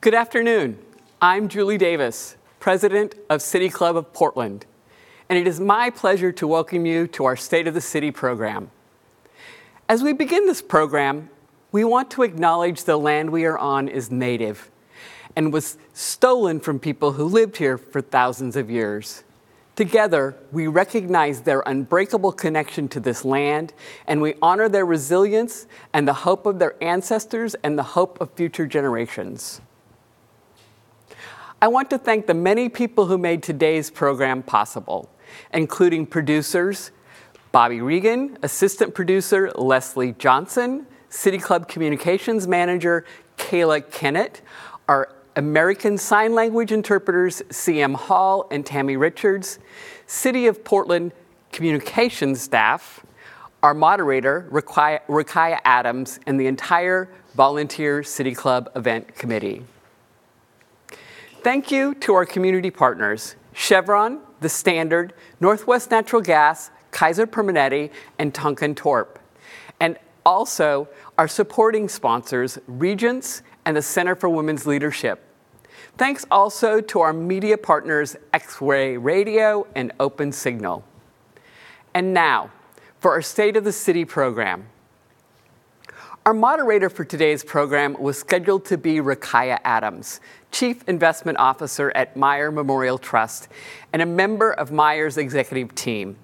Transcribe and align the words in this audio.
Good 0.00 0.14
afternoon. 0.14 0.78
I'm 1.20 1.48
Julie 1.48 1.76
Davis, 1.76 2.36
President 2.60 3.16
of 3.28 3.42
City 3.42 3.68
Club 3.68 3.96
of 3.96 4.12
Portland, 4.12 4.64
and 5.28 5.36
it 5.36 5.48
is 5.48 5.58
my 5.58 5.90
pleasure 5.90 6.30
to 6.30 6.46
welcome 6.46 6.86
you 6.86 7.08
to 7.08 7.24
our 7.24 7.34
State 7.34 7.66
of 7.66 7.74
the 7.74 7.80
City 7.80 8.12
program. 8.12 8.70
As 9.88 10.04
we 10.04 10.12
begin 10.12 10.46
this 10.46 10.62
program, 10.62 11.30
we 11.72 11.82
want 11.82 12.12
to 12.12 12.22
acknowledge 12.22 12.84
the 12.84 12.96
land 12.96 13.30
we 13.30 13.44
are 13.44 13.58
on 13.58 13.88
is 13.88 14.08
native 14.08 14.70
and 15.34 15.52
was 15.52 15.76
stolen 15.94 16.60
from 16.60 16.78
people 16.78 17.14
who 17.14 17.24
lived 17.24 17.56
here 17.56 17.76
for 17.76 18.00
thousands 18.00 18.54
of 18.54 18.70
years. 18.70 19.24
Together, 19.74 20.36
we 20.52 20.68
recognize 20.68 21.40
their 21.40 21.64
unbreakable 21.66 22.30
connection 22.30 22.86
to 22.86 23.00
this 23.00 23.24
land, 23.24 23.72
and 24.06 24.22
we 24.22 24.36
honor 24.40 24.68
their 24.68 24.86
resilience 24.86 25.66
and 25.92 26.06
the 26.06 26.12
hope 26.12 26.46
of 26.46 26.60
their 26.60 26.76
ancestors 26.80 27.56
and 27.64 27.76
the 27.76 27.82
hope 27.82 28.20
of 28.20 28.30
future 28.34 28.64
generations. 28.64 29.60
I 31.60 31.66
want 31.66 31.90
to 31.90 31.98
thank 31.98 32.28
the 32.28 32.34
many 32.34 32.68
people 32.68 33.06
who 33.06 33.18
made 33.18 33.42
today's 33.42 33.90
program 33.90 34.44
possible, 34.44 35.10
including 35.52 36.06
producers 36.06 36.92
Bobby 37.50 37.80
Regan, 37.80 38.38
assistant 38.44 38.94
producer 38.94 39.50
Leslie 39.56 40.12
Johnson, 40.12 40.86
City 41.08 41.38
Club 41.38 41.66
Communications 41.66 42.46
Manager 42.46 43.04
Kayla 43.38 43.90
Kennett, 43.90 44.40
our 44.88 45.12
American 45.34 45.98
Sign 45.98 46.32
Language 46.32 46.70
interpreters 46.70 47.42
CM 47.48 47.96
Hall 47.96 48.46
and 48.52 48.64
Tammy 48.64 48.96
Richards, 48.96 49.58
City 50.06 50.46
of 50.46 50.62
Portland 50.62 51.10
communications 51.50 52.40
staff, 52.40 53.04
our 53.64 53.74
moderator, 53.74 54.48
Rukaiyah 54.52 55.58
Adams, 55.64 56.20
and 56.24 56.38
the 56.38 56.46
entire 56.46 57.08
Volunteer 57.34 58.04
City 58.04 58.32
Club 58.32 58.70
event 58.76 59.16
committee. 59.16 59.64
Thank 61.42 61.70
you 61.70 61.94
to 61.96 62.14
our 62.14 62.26
community 62.26 62.70
partners, 62.70 63.36
Chevron, 63.52 64.20
The 64.40 64.48
Standard, 64.48 65.14
Northwest 65.40 65.90
Natural 65.92 66.20
Gas, 66.20 66.72
Kaiser 66.90 67.28
Permanente, 67.28 67.90
and 68.18 68.34
Tonkon 68.34 68.74
Torp. 68.74 69.20
And 69.78 69.98
also 70.26 70.88
our 71.16 71.28
supporting 71.28 71.88
sponsors, 71.88 72.58
Regence 72.66 73.42
and 73.64 73.76
the 73.76 73.82
Center 73.82 74.16
for 74.16 74.28
Women's 74.28 74.66
Leadership. 74.66 75.24
Thanks 75.96 76.26
also 76.28 76.80
to 76.80 77.00
our 77.00 77.12
media 77.12 77.56
partners, 77.56 78.16
X-Ray 78.34 78.96
Radio 78.96 79.64
and 79.76 79.92
Open 80.00 80.32
Signal. 80.32 80.84
And 81.94 82.12
now, 82.12 82.50
for 82.98 83.12
our 83.12 83.22
State 83.22 83.56
of 83.56 83.62
the 83.62 83.72
City 83.72 84.04
program. 84.04 84.66
Our 86.28 86.34
moderator 86.34 86.90
for 86.90 87.06
today's 87.06 87.42
program 87.42 87.94
was 87.98 88.18
scheduled 88.18 88.66
to 88.66 88.76
be 88.76 88.96
Rukaiyah 88.96 89.60
Adams, 89.64 90.20
Chief 90.52 90.86
Investment 90.86 91.38
Officer 91.38 91.90
at 91.94 92.18
Meyer 92.18 92.52
Memorial 92.52 92.98
Trust 92.98 93.48
and 93.94 94.02
a 94.02 94.04
member 94.04 94.52
of 94.52 94.70
Meyer's 94.70 95.16
executive 95.16 95.74
team. 95.74 96.18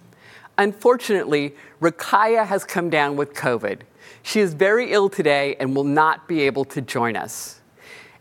Unfortunately, 0.58 1.54
Rukaiyah 1.80 2.44
has 2.44 2.66
come 2.66 2.90
down 2.90 3.16
with 3.16 3.32
COVID. 3.32 3.80
She 4.22 4.40
is 4.40 4.52
very 4.52 4.92
ill 4.92 5.08
today 5.08 5.56
and 5.58 5.74
will 5.74 5.84
not 5.84 6.28
be 6.28 6.42
able 6.42 6.66
to 6.66 6.82
join 6.82 7.16
us. 7.16 7.62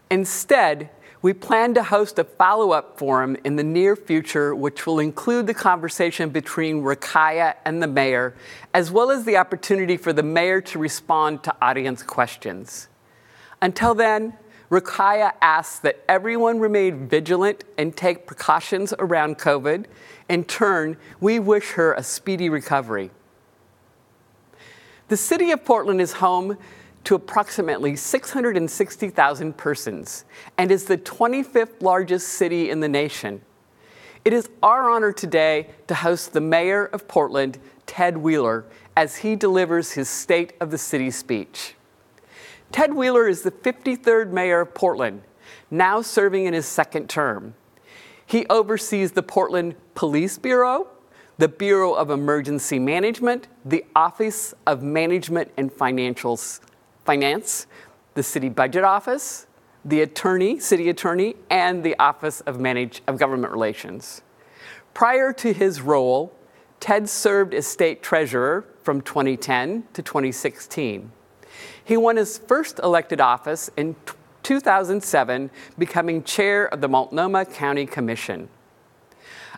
Instead, 0.09 0.90
we 1.24 1.32
plan 1.32 1.74
to 1.74 1.82
host 1.82 2.20
a 2.20 2.24
follow 2.26 2.72
up 2.72 3.00
forum 3.00 3.38
in 3.46 3.56
the 3.56 3.64
near 3.64 3.96
future, 3.96 4.54
which 4.54 4.86
will 4.86 5.00
include 5.00 5.48
the 5.48 5.54
conversation 5.54 6.30
between 6.30 6.84
Rukaiyah 6.84 7.56
and 7.64 7.82
the 7.82 7.88
mayor, 7.88 8.36
as 8.74 8.92
well 8.92 9.10
as 9.10 9.24
the 9.24 9.38
opportunity 9.38 9.96
for 9.96 10.12
the 10.12 10.22
mayor 10.22 10.60
to 10.60 10.78
respond 10.78 11.42
to 11.46 11.56
audience 11.62 12.04
questions. 12.04 12.90
Until 13.62 13.96
then, 13.96 14.34
Rukaiyah 14.70 15.32
asks 15.42 15.80
that 15.80 16.04
everyone 16.10 16.60
remain 16.60 17.08
vigilant 17.08 17.64
and 17.78 17.96
take 17.96 18.28
precautions 18.28 18.94
around 19.00 19.38
COVID. 19.38 19.86
In 20.28 20.44
turn, 20.44 20.98
we 21.22 21.40
wish 21.40 21.72
her 21.72 21.94
a 21.94 22.03
speedy 22.03 22.50
recovery. 22.50 23.12
The 25.08 25.16
city 25.16 25.52
of 25.52 25.64
Portland 25.64 26.02
is 26.02 26.14
home 26.14 26.58
to 27.03 27.16
approximately 27.16 27.96
660,000 27.96 29.58
persons 29.58 30.25
and 30.58 30.72
is 30.72 30.86
the 30.86 30.97
25th 30.97 31.81
largest 31.81 32.30
city 32.30 32.69
in 32.69 32.80
the 32.80 32.88
nation. 32.88 33.41
It 34.24 34.31
is 34.31 34.50
our 34.62 34.90
honor 34.90 35.12
today 35.12 35.68
to 35.88 35.96
host 35.96 36.31
the 36.31 36.40
mayor 36.40 36.86
of 36.86 37.08
Portland, 37.08 37.59
Ted 37.86 38.18
Wheeler, 38.18 38.66
as 38.96 39.18
he 39.18 39.36
delivers 39.36 39.91
his 39.91 40.08
State 40.08 40.53
of 40.62 40.72
the 40.72 40.78
City 40.78 41.12
speech. 41.12 41.75
Ted 42.72 42.94
Wheeler 42.94 43.28
is 43.28 43.41
the 43.41 43.52
53rd 43.52 44.31
mayor 44.31 44.62
of 44.62 44.74
Portland, 44.74 45.24
now 45.70 46.02
serving 46.02 46.46
in 46.46 46.53
his 46.53 46.66
second 46.66 47.09
term. 47.09 47.53
He 48.25 48.46
oversees 48.47 49.12
the 49.12 49.24
Portland 49.24 49.75
Police 49.94 50.38
Bureau, 50.38 50.88
the 51.38 51.50
Bureau 51.50 51.94
of 51.94 52.09
Emergency 52.09 52.80
Management, 52.80 53.47
the 53.66 53.84
Office 53.96 54.53
of 54.66 54.81
Management 54.81 55.52
and 55.58 55.72
Financials 55.72 56.62
Finance, 57.06 57.68
the 58.14 58.24
City 58.24 58.50
Budget 58.50 58.84
Office, 58.84 59.47
the 59.86 60.02
Attorney, 60.02 60.59
City 60.59 60.90
Attorney, 60.90 61.36
and 61.50 61.84
the 61.84 61.97
Office 62.00 62.41
of, 62.41 62.59
Manage, 62.59 63.02
of 63.08 63.18
Government 63.18 63.52
Relations. 63.52 64.22
Prior 64.94 65.34
to 65.34 65.53
his 65.53 65.81
role, 65.81 66.34
Ted 66.80 67.09
served 67.09 67.53
as 67.53 67.66
state 67.66 68.03
treasurer 68.03 68.66
from 68.84 69.02
2010 69.02 69.86
to 69.94 70.02
2016. 70.02 71.12
He 71.84 71.97
won 71.97 72.18
his 72.18 72.38
first 72.38 72.80
elected 72.80 73.20
office 73.20 73.70
in 73.75 73.96
2007, 74.44 75.50
becoming 75.78 76.24
chair 76.24 76.68
of 76.68 76.81
the 76.81 76.88
Multnomah 76.88 77.46
County 77.46 77.85
Commission. 77.85 78.50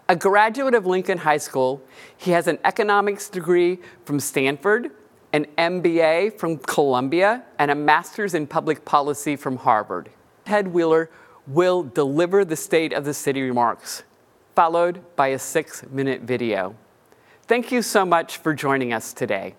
A 0.07 0.16
graduate 0.16 0.75
of 0.75 0.85
Lincoln 0.85 1.17
High 1.17 1.38
School, 1.38 1.81
he 2.16 2.31
has 2.31 2.47
an 2.47 2.59
economics 2.63 3.27
degree 3.27 3.79
from 4.06 4.19
Stanford 4.19 4.91
an 5.35 5.46
MBA 5.57 6.40
from 6.40 6.57
Columbia, 6.59 7.44
and 7.59 7.69
a 7.69 7.75
master's 7.75 8.34
in 8.34 8.47
public 8.47 8.85
policy 8.85 9.35
from 9.35 9.57
Harvard. 9.57 10.09
Ted 10.46 10.69
Wheeler 10.69 11.09
will 11.46 11.84
deliver 11.84 12.46
the 12.46 12.56
State 12.56 12.94
of 12.94 13.03
the 13.03 13.13
City 13.13 13.41
remarks, 13.41 14.03
followed 14.56 15.01
by 15.18 15.28
a 15.28 15.38
six 15.38 15.84
minute 15.91 16.22
video. 16.22 16.74
Thank 17.47 17.69
you 17.69 17.81
so 17.81 18.06
much 18.06 18.38
for 18.38 18.53
joining 18.53 18.94
us 18.94 19.12
today. 19.12 19.56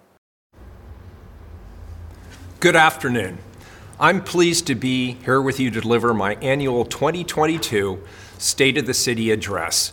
Good 2.61 2.75
afternoon. 2.75 3.37
I'm 4.01 4.25
pleased 4.25 4.67
to 4.69 4.75
be 4.75 5.19
here 5.27 5.43
with 5.43 5.61
you 5.61 5.71
to 5.73 5.81
deliver 5.83 6.15
my 6.15 6.37
annual 6.37 6.87
2022 6.87 8.03
State 8.39 8.79
of 8.79 8.87
the 8.87 8.95
City 8.95 9.31
address. 9.31 9.93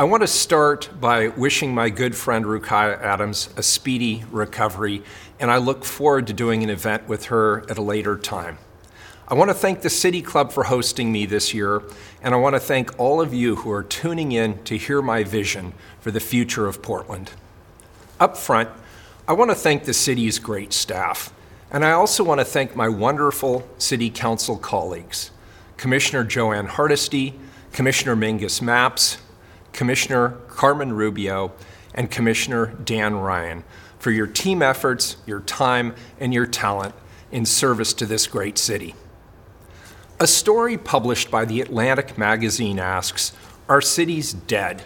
I 0.00 0.04
want 0.04 0.20
to 0.20 0.28
start 0.28 0.90
by 1.00 1.26
wishing 1.26 1.74
my 1.74 1.90
good 1.90 2.14
friend 2.14 2.44
Rukaiyah 2.44 3.02
Adams 3.02 3.48
a 3.56 3.64
speedy 3.64 4.22
recovery, 4.30 5.02
and 5.40 5.50
I 5.50 5.56
look 5.56 5.84
forward 5.84 6.28
to 6.28 6.32
doing 6.32 6.62
an 6.62 6.70
event 6.70 7.08
with 7.08 7.24
her 7.24 7.68
at 7.68 7.78
a 7.78 7.82
later 7.82 8.16
time. 8.16 8.58
I 9.26 9.34
want 9.34 9.50
to 9.50 9.54
thank 9.54 9.80
the 9.80 9.90
City 9.90 10.22
Club 10.22 10.52
for 10.52 10.62
hosting 10.62 11.10
me 11.10 11.26
this 11.26 11.52
year, 11.52 11.82
and 12.22 12.32
I 12.32 12.36
want 12.36 12.54
to 12.54 12.60
thank 12.60 12.96
all 12.96 13.20
of 13.20 13.34
you 13.34 13.56
who 13.56 13.72
are 13.72 13.82
tuning 13.82 14.30
in 14.30 14.62
to 14.62 14.78
hear 14.78 15.02
my 15.02 15.24
vision 15.24 15.72
for 15.98 16.12
the 16.12 16.20
future 16.20 16.68
of 16.68 16.80
Portland. 16.80 17.32
Up 18.20 18.36
front, 18.36 18.68
I 19.26 19.32
want 19.32 19.50
to 19.50 19.56
thank 19.56 19.82
the 19.82 19.92
city's 19.92 20.38
great 20.38 20.72
staff, 20.72 21.32
and 21.72 21.84
I 21.84 21.90
also 21.90 22.22
want 22.22 22.38
to 22.38 22.44
thank 22.44 22.76
my 22.76 22.88
wonderful 22.88 23.68
City 23.78 24.10
Council 24.10 24.58
colleagues 24.58 25.32
Commissioner 25.76 26.22
Jo 26.22 26.52
Ann 26.52 26.66
Hardesty, 26.66 27.34
Commissioner 27.72 28.14
Mingus 28.14 28.60
Mapps, 28.60 29.16
Commissioner 29.78 30.30
Carmen 30.48 30.92
Rubio, 30.92 31.52
and 31.94 32.10
Commissioner 32.10 32.66
Dan 32.84 33.14
Ryan 33.14 33.62
for 34.00 34.10
your 34.10 34.26
team 34.26 34.60
efforts, 34.60 35.18
your 35.24 35.38
time, 35.38 35.94
and 36.18 36.34
your 36.34 36.46
talent 36.46 36.96
in 37.30 37.46
service 37.46 37.92
to 37.92 38.04
this 38.04 38.26
great 38.26 38.58
city. 38.58 38.96
A 40.18 40.26
story 40.26 40.76
published 40.76 41.30
by 41.30 41.44
the 41.44 41.60
Atlantic 41.60 42.18
magazine 42.18 42.80
asks 42.80 43.30
Are 43.68 43.80
cities 43.80 44.32
dead. 44.32 44.82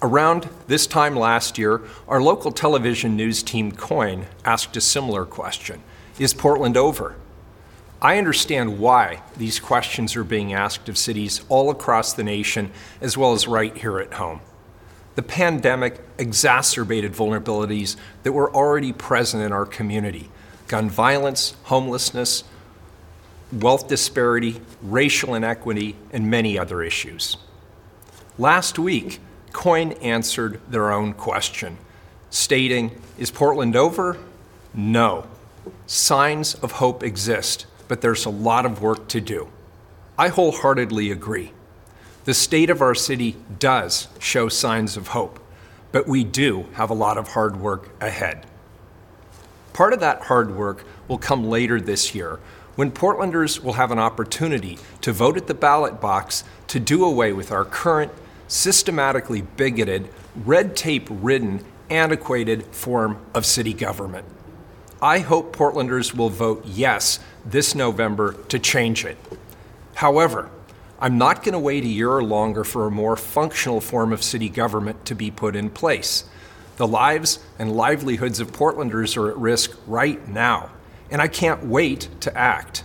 Around 0.00 0.50
this 0.68 0.86
time 0.86 1.16
last 1.16 1.58
year, 1.58 1.82
our 2.06 2.22
local 2.22 2.52
television 2.52 3.16
news 3.16 3.42
team 3.42 3.72
KOIN 3.72 4.26
asked 4.44 4.76
a 4.76 4.80
similar 4.80 5.24
question 5.24 5.82
Is 6.16 6.32
Portland 6.32 6.76
over? 6.76 7.16
I 8.00 8.18
understand 8.18 8.78
why 8.78 9.22
these 9.36 9.58
questions 9.58 10.16
are 10.16 10.24
being 10.24 10.52
asked 10.52 10.88
of 10.88 10.98
cities 10.98 11.40
all 11.48 11.70
across 11.70 12.12
the 12.12 12.24
nation, 12.24 12.70
as 13.00 13.16
well 13.16 13.32
as 13.32 13.48
right 13.48 13.76
here 13.76 13.98
at 13.98 14.14
home. 14.14 14.40
The 15.14 15.22
pandemic 15.22 16.00
exacerbated 16.18 17.12
vulnerabilities 17.12 17.96
that 18.22 18.32
were 18.32 18.54
already 18.54 18.92
present 18.92 19.42
in 19.42 19.52
our 19.52 19.66
community 19.66 20.30
gun 20.68 20.90
violence, 20.90 21.54
homelessness, 21.64 22.42
wealth 23.52 23.86
disparity, 23.86 24.60
racial 24.82 25.34
inequity, 25.34 25.94
and 26.12 26.28
many 26.28 26.58
other 26.58 26.82
issues. 26.82 27.36
Last 28.36 28.76
week, 28.76 29.20
KOIN 29.52 29.92
answered 30.02 30.60
their 30.68 30.92
own 30.92 31.14
question, 31.14 31.78
stating, 32.30 33.00
Is 33.16 33.30
Portland 33.30 33.76
over? 33.76 34.18
No. 34.74 35.28
Signs 35.86 36.54
of 36.56 36.72
hope 36.72 37.04
exist 37.04 37.66
but 37.88 38.00
there's 38.00 38.24
a 38.24 38.30
lot 38.30 38.66
of 38.66 38.82
work 38.82 39.08
to 39.08 39.20
do. 39.20 39.48
I 40.18 40.28
wholeheartedly 40.28 41.10
agree. 41.10 41.52
The 42.24 42.34
state 42.34 42.70
of 42.70 42.82
our 42.82 42.94
city 42.94 43.36
does 43.58 44.08
show 44.18 44.48
signs 44.48 44.96
of 44.96 45.08
hope, 45.08 45.38
but 45.92 46.08
we 46.08 46.24
do 46.24 46.66
have 46.72 46.90
a 46.90 46.94
lot 46.94 47.18
of 47.18 47.28
hard 47.28 47.60
work 47.60 47.90
ahead. 48.00 48.46
Part 49.72 49.92
of 49.92 50.00
that 50.00 50.22
hard 50.22 50.56
work 50.56 50.84
will 51.06 51.18
come 51.18 51.44
later 51.44 51.80
this 51.80 52.14
year 52.14 52.40
when 52.76 52.90
Portlanders 52.90 53.62
will 53.62 53.74
have 53.74 53.90
an 53.90 53.98
opportunity 53.98 54.78
to 55.00 55.12
vote 55.12 55.36
at 55.36 55.46
the 55.46 55.54
ballot 55.54 56.00
box 56.00 56.44
to 56.68 56.80
do 56.80 57.04
away 57.04 57.32
with 57.32 57.50
our 57.50 57.64
current, 57.64 58.12
systematically 58.48 59.42
bigoted, 59.42 60.08
red 60.44 60.76
tape 60.76 61.08
ridden, 61.10 61.64
antiquated 61.90 62.64
form 62.66 63.18
of 63.34 63.46
city 63.46 63.72
government. 63.72 64.26
I 65.00 65.20
hope 65.20 65.54
Portlanders 65.54 66.14
will 66.14 66.30
vote 66.30 66.64
yes 66.66 67.18
this 67.46 67.74
November 67.74 68.32
to 68.48 68.58
change 68.58 69.04
it. 69.04 69.16
However, 69.94 70.50
I'm 70.98 71.18
not 71.18 71.42
going 71.42 71.52
to 71.52 71.58
wait 71.58 71.84
a 71.84 71.88
year 71.88 72.10
or 72.10 72.24
longer 72.24 72.64
for 72.64 72.86
a 72.86 72.90
more 72.90 73.16
functional 73.16 73.80
form 73.80 74.12
of 74.12 74.22
city 74.22 74.48
government 74.48 75.04
to 75.06 75.14
be 75.14 75.30
put 75.30 75.54
in 75.54 75.70
place. 75.70 76.24
The 76.76 76.86
lives 76.86 77.38
and 77.58 77.76
livelihoods 77.76 78.40
of 78.40 78.52
Portlanders 78.52 79.16
are 79.16 79.30
at 79.30 79.36
risk 79.36 79.76
right 79.86 80.26
now, 80.28 80.70
and 81.10 81.22
I 81.22 81.28
can't 81.28 81.64
wait 81.64 82.08
to 82.20 82.36
act. 82.36 82.84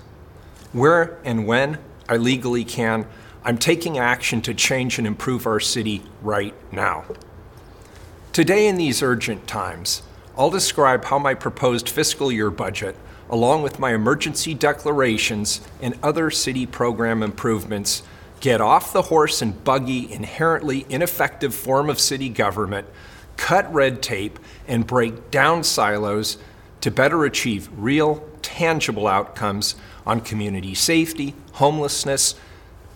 Where 0.73 1.19
and 1.23 1.45
when 1.47 1.77
I 2.07 2.17
legally 2.17 2.63
can, 2.63 3.07
I'm 3.43 3.57
taking 3.57 3.97
action 3.97 4.41
to 4.43 4.53
change 4.53 4.97
and 4.97 5.07
improve 5.07 5.47
our 5.47 5.59
city 5.59 6.03
right 6.21 6.53
now. 6.71 7.05
Today, 8.33 8.67
in 8.67 8.77
these 8.77 9.01
urgent 9.01 9.47
times, 9.47 10.03
I'll 10.37 10.49
describe 10.49 11.05
how 11.05 11.19
my 11.19 11.33
proposed 11.33 11.89
fiscal 11.89 12.31
year 12.31 12.49
budget, 12.49 12.95
along 13.31 13.63
with 13.63 13.79
my 13.79 13.93
emergency 13.93 14.53
declarations 14.53 15.61
and 15.81 15.97
other 16.03 16.29
city 16.29 16.65
program 16.67 17.23
improvements, 17.23 18.03
get 18.41 18.61
off 18.61 18.93
the 18.93 19.03
horse 19.03 19.41
and 19.41 19.63
buggy, 19.63 20.11
inherently 20.11 20.85
ineffective 20.89 21.55
form 21.55 21.89
of 21.89 21.99
city 21.99 22.29
government 22.29 22.85
cut 23.41 23.73
red 23.73 24.03
tape, 24.03 24.37
and 24.67 24.85
break 24.85 25.31
down 25.31 25.63
silos 25.63 26.37
to 26.79 26.91
better 26.91 27.25
achieve 27.25 27.67
real, 27.75 28.23
tangible 28.43 29.07
outcomes 29.07 29.73
on 30.05 30.21
community 30.21 30.75
safety, 30.75 31.33
homelessness, 31.53 32.35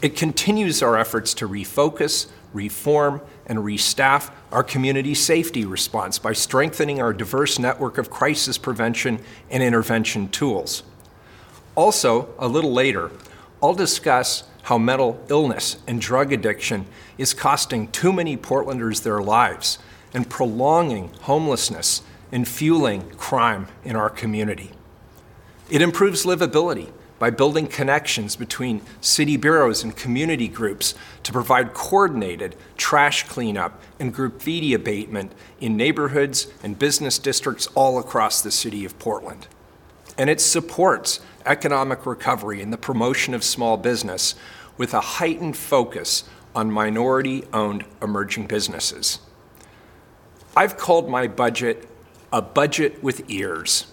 It 0.00 0.16
continues 0.16 0.82
our 0.82 0.96
efforts 0.96 1.34
to 1.34 1.48
refocus, 1.48 2.28
reform, 2.52 3.20
and 3.46 3.60
restaff 3.60 4.30
our 4.50 4.64
community 4.64 5.14
safety 5.14 5.64
response 5.64 6.18
by 6.18 6.32
strengthening 6.32 7.00
our 7.00 7.12
diverse 7.12 7.58
network 7.58 7.98
of 7.98 8.10
crisis 8.10 8.58
prevention 8.58 9.20
and 9.50 9.62
intervention 9.62 10.28
tools. 10.28 10.82
Also, 11.74 12.28
a 12.38 12.48
little 12.48 12.72
later, 12.72 13.10
I'll 13.62 13.74
discuss 13.74 14.44
how 14.62 14.76
mental 14.76 15.22
illness 15.28 15.76
and 15.86 16.00
drug 16.00 16.32
addiction 16.32 16.86
is 17.16 17.32
costing 17.32 17.88
too 17.88 18.12
many 18.12 18.36
Portlanders 18.36 19.02
their 19.02 19.22
lives 19.22 19.78
and 20.12 20.28
prolonging 20.28 21.10
homelessness 21.22 22.02
and 22.32 22.46
fueling 22.46 23.10
crime 23.12 23.68
in 23.84 23.94
our 23.94 24.10
community. 24.10 24.72
It 25.70 25.80
improves 25.80 26.24
livability 26.24 26.90
by 27.18 27.30
building 27.30 27.68
connections 27.68 28.34
between 28.34 28.82
city 29.00 29.36
bureaus 29.36 29.84
and 29.84 29.96
community 29.96 30.48
groups 30.48 30.96
to 31.22 31.32
provide 31.32 31.72
coordinated 31.72 32.56
trash 32.76 33.28
cleanup 33.28 33.80
and 34.00 34.12
graffiti 34.12 34.74
abatement 34.74 35.30
in 35.60 35.76
neighborhoods 35.76 36.48
and 36.64 36.80
business 36.80 37.20
districts 37.20 37.68
all 37.76 38.00
across 38.00 38.42
the 38.42 38.50
city 38.50 38.84
of 38.84 38.98
Portland. 38.98 39.46
And 40.18 40.28
it 40.28 40.40
supports 40.40 41.20
economic 41.46 42.06
recovery 42.06 42.62
and 42.62 42.72
the 42.72 42.78
promotion 42.78 43.34
of 43.34 43.44
small 43.44 43.76
business 43.76 44.34
with 44.76 44.94
a 44.94 45.00
heightened 45.00 45.56
focus 45.56 46.24
on 46.54 46.70
minority 46.70 47.44
owned 47.52 47.84
emerging 48.00 48.46
businesses. 48.46 49.18
I've 50.56 50.76
called 50.76 51.08
my 51.08 51.26
budget 51.26 51.88
a 52.32 52.40
budget 52.40 53.02
with 53.02 53.30
ears. 53.30 53.86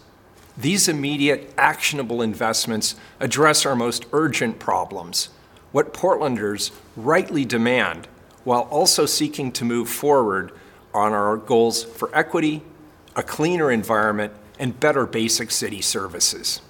These 0.57 0.87
immediate, 0.87 1.53
actionable 1.57 2.21
investments 2.21 2.95
address 3.19 3.65
our 3.65 3.75
most 3.75 4.05
urgent 4.13 4.59
problems, 4.59 5.29
what 5.71 5.93
Portlanders 5.93 6.71
rightly 6.95 7.45
demand, 7.45 8.07
while 8.43 8.61
also 8.63 9.05
seeking 9.05 9.51
to 9.53 9.65
move 9.65 9.89
forward 9.89 10.51
on 10.93 11.13
our 11.13 11.37
goals 11.37 11.83
for 11.83 12.13
equity, 12.15 12.63
a 13.15 13.23
cleaner 13.23 13.71
environment, 13.71 14.33
and 14.57 14.79
better 14.79 15.05
basic 15.05 15.51
city 15.51 15.81
services. 15.81 16.61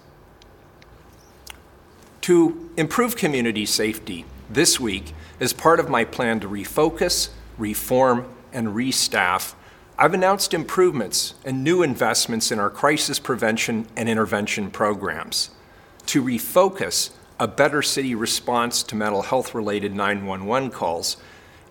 To 2.30 2.70
improve 2.78 3.16
community 3.16 3.66
safety 3.66 4.24
this 4.52 4.80
week, 4.80 5.16
as 5.40 5.52
part 5.52 5.80
of 5.80 5.90
my 5.90 6.04
plan 6.04 6.40
to 6.42 6.48
refocus, 6.48 7.30
reform, 7.58 8.28
and 8.54 8.68
restaff. 8.68 9.56
I've 9.98 10.14
announced 10.14 10.54
improvements 10.54 11.34
and 11.44 11.64
new 11.64 11.82
investments 11.82 12.52
in 12.52 12.60
our 12.60 12.70
crisis 12.70 13.18
prevention 13.18 13.88
and 13.98 14.08
intervention 14.08 14.70
programs. 14.70 15.50
To 16.06 16.22
refocus 16.24 17.10
a 17.40 17.48
better 17.48 17.82
city 17.82 18.14
response 18.14 18.84
to 18.84 18.96
mental 18.96 19.24
health 19.24 19.56
related 19.56 19.96
911 19.96 20.70
calls 20.70 21.18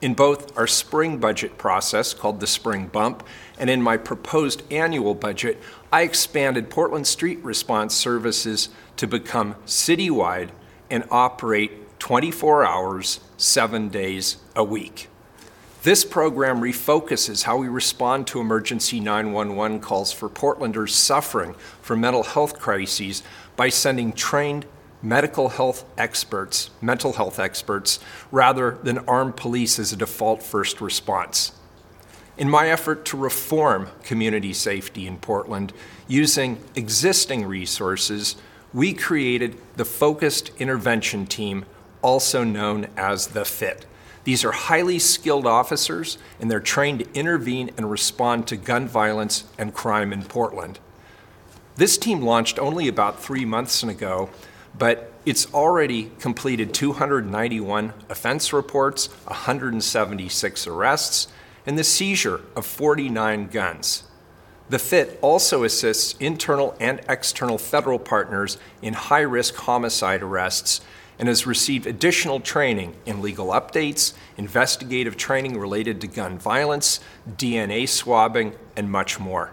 in 0.00 0.14
both 0.14 0.57
our 0.57 0.67
spring 0.67 1.19
budget 1.19 1.59
process 1.59 2.14
called 2.14 2.40
the 2.40 2.47
Spring 2.47 2.87
Bump 2.87 3.26
and 3.59 3.69
in 3.69 3.83
my 3.83 3.97
proposed 3.97 4.62
annual 4.73 5.14
budget, 5.14 5.59
I 5.93 6.02
expanded 6.02 6.71
Portland 6.71 7.07
Street 7.07 7.38
Response 7.43 7.95
Services 7.95 8.69
to 8.97 9.07
become 9.07 9.57
citywide 9.67 10.50
and 10.90 11.05
operate 11.11 11.99
24 11.99 12.64
hours, 12.64 13.21
seven 13.37 13.88
days 13.88 14.37
a 14.55 14.62
week. 14.62 15.09
This 15.83 16.05
program 16.05 16.61
refocuses 16.61 17.45
how 17.45 17.57
we 17.57 17.69
respond 17.69 18.26
to 18.28 18.40
emergency 18.40 19.00
911 19.00 19.81
calls 19.81 20.12
for 20.12 20.28
Portlanders 20.28 20.90
suffering 20.90 21.55
from 21.81 22.00
mental 22.00 22.25
health 22.25 22.59
crises 22.59 23.23
by 23.57 23.69
sending 23.69 24.12
trained 24.12 24.67
medical 25.02 25.50
health 25.50 25.85
experts, 25.97 26.71
mental 26.81 27.12
health 27.14 27.38
experts, 27.38 28.00
rather 28.31 28.78
than 28.83 28.99
armed 29.00 29.37
police 29.37 29.78
as 29.78 29.93
a 29.93 29.97
default 29.97 30.43
first 30.43 30.81
response. 30.81 31.52
In 32.37 32.49
my 32.49 32.69
effort 32.69 33.05
to 33.07 33.17
reform 33.17 33.88
community 34.05 34.52
safety 34.52 35.07
in 35.07 35.19
Portland 35.19 35.73
using 36.07 36.62
existing 36.76 37.45
resources, 37.45 38.37
we 38.73 38.93
created 38.93 39.57
the 39.76 39.85
Focused 39.85 40.50
Intervention 40.59 41.26
Team, 41.26 41.64
also 42.02 42.45
known 42.45 42.87
as 42.97 43.28
the 43.28 43.45
FIT. 43.45 43.87
These 44.25 44.45
are 44.45 44.52
highly 44.52 44.99
skilled 44.99 45.47
officers, 45.47 46.19
and 46.38 46.50
they're 46.50 46.61
trained 46.61 47.00
to 47.00 47.12
intervene 47.19 47.71
and 47.76 47.90
respond 47.90 48.47
to 48.49 48.57
gun 48.57 48.87
violence 48.87 49.45
and 49.57 49.73
crime 49.73 50.12
in 50.12 50.23
Portland. 50.23 50.78
This 51.76 51.97
team 51.97 52.21
launched 52.21 52.59
only 52.59 52.88
about 52.88 53.23
three 53.23 53.45
months 53.45 53.83
ago, 53.83 54.31
but 54.77 55.13
it's 55.25 55.53
already 55.53 56.11
completed 56.19 56.73
291 56.73 57.93
offense 58.09 58.53
reports, 58.53 59.09
176 59.27 60.67
arrests, 60.67 61.29
and 61.67 61.79
the 61.79 61.85
seizure 61.85 62.41
of 62.57 62.65
49 62.65 63.49
guns. 63.49 64.05
The 64.71 64.79
FIT 64.79 65.19
also 65.23 65.65
assists 65.65 66.15
internal 66.19 66.77
and 66.79 67.01
external 67.09 67.59
federal 67.59 67.99
partners 67.99 68.59
in 68.83 68.95
high 68.95 69.21
risk 69.21 69.55
homicide 69.55 70.23
arrests 70.23 70.81
and 71.19 71.27
has 71.27 71.47
received 71.47 71.87
additional 71.87 72.41
training 72.41 72.95
in 73.05 73.21
legal 73.21 73.49
updates, 73.49 74.13
investigative 74.37 75.17
training 75.17 75.59
related 75.59 76.01
to 76.01 76.07
gun 76.07 76.39
violence, 76.39 77.01
DNA 77.37 77.89
swabbing, 77.89 78.55
and 78.77 78.91
much 78.91 79.19
more. 79.19 79.53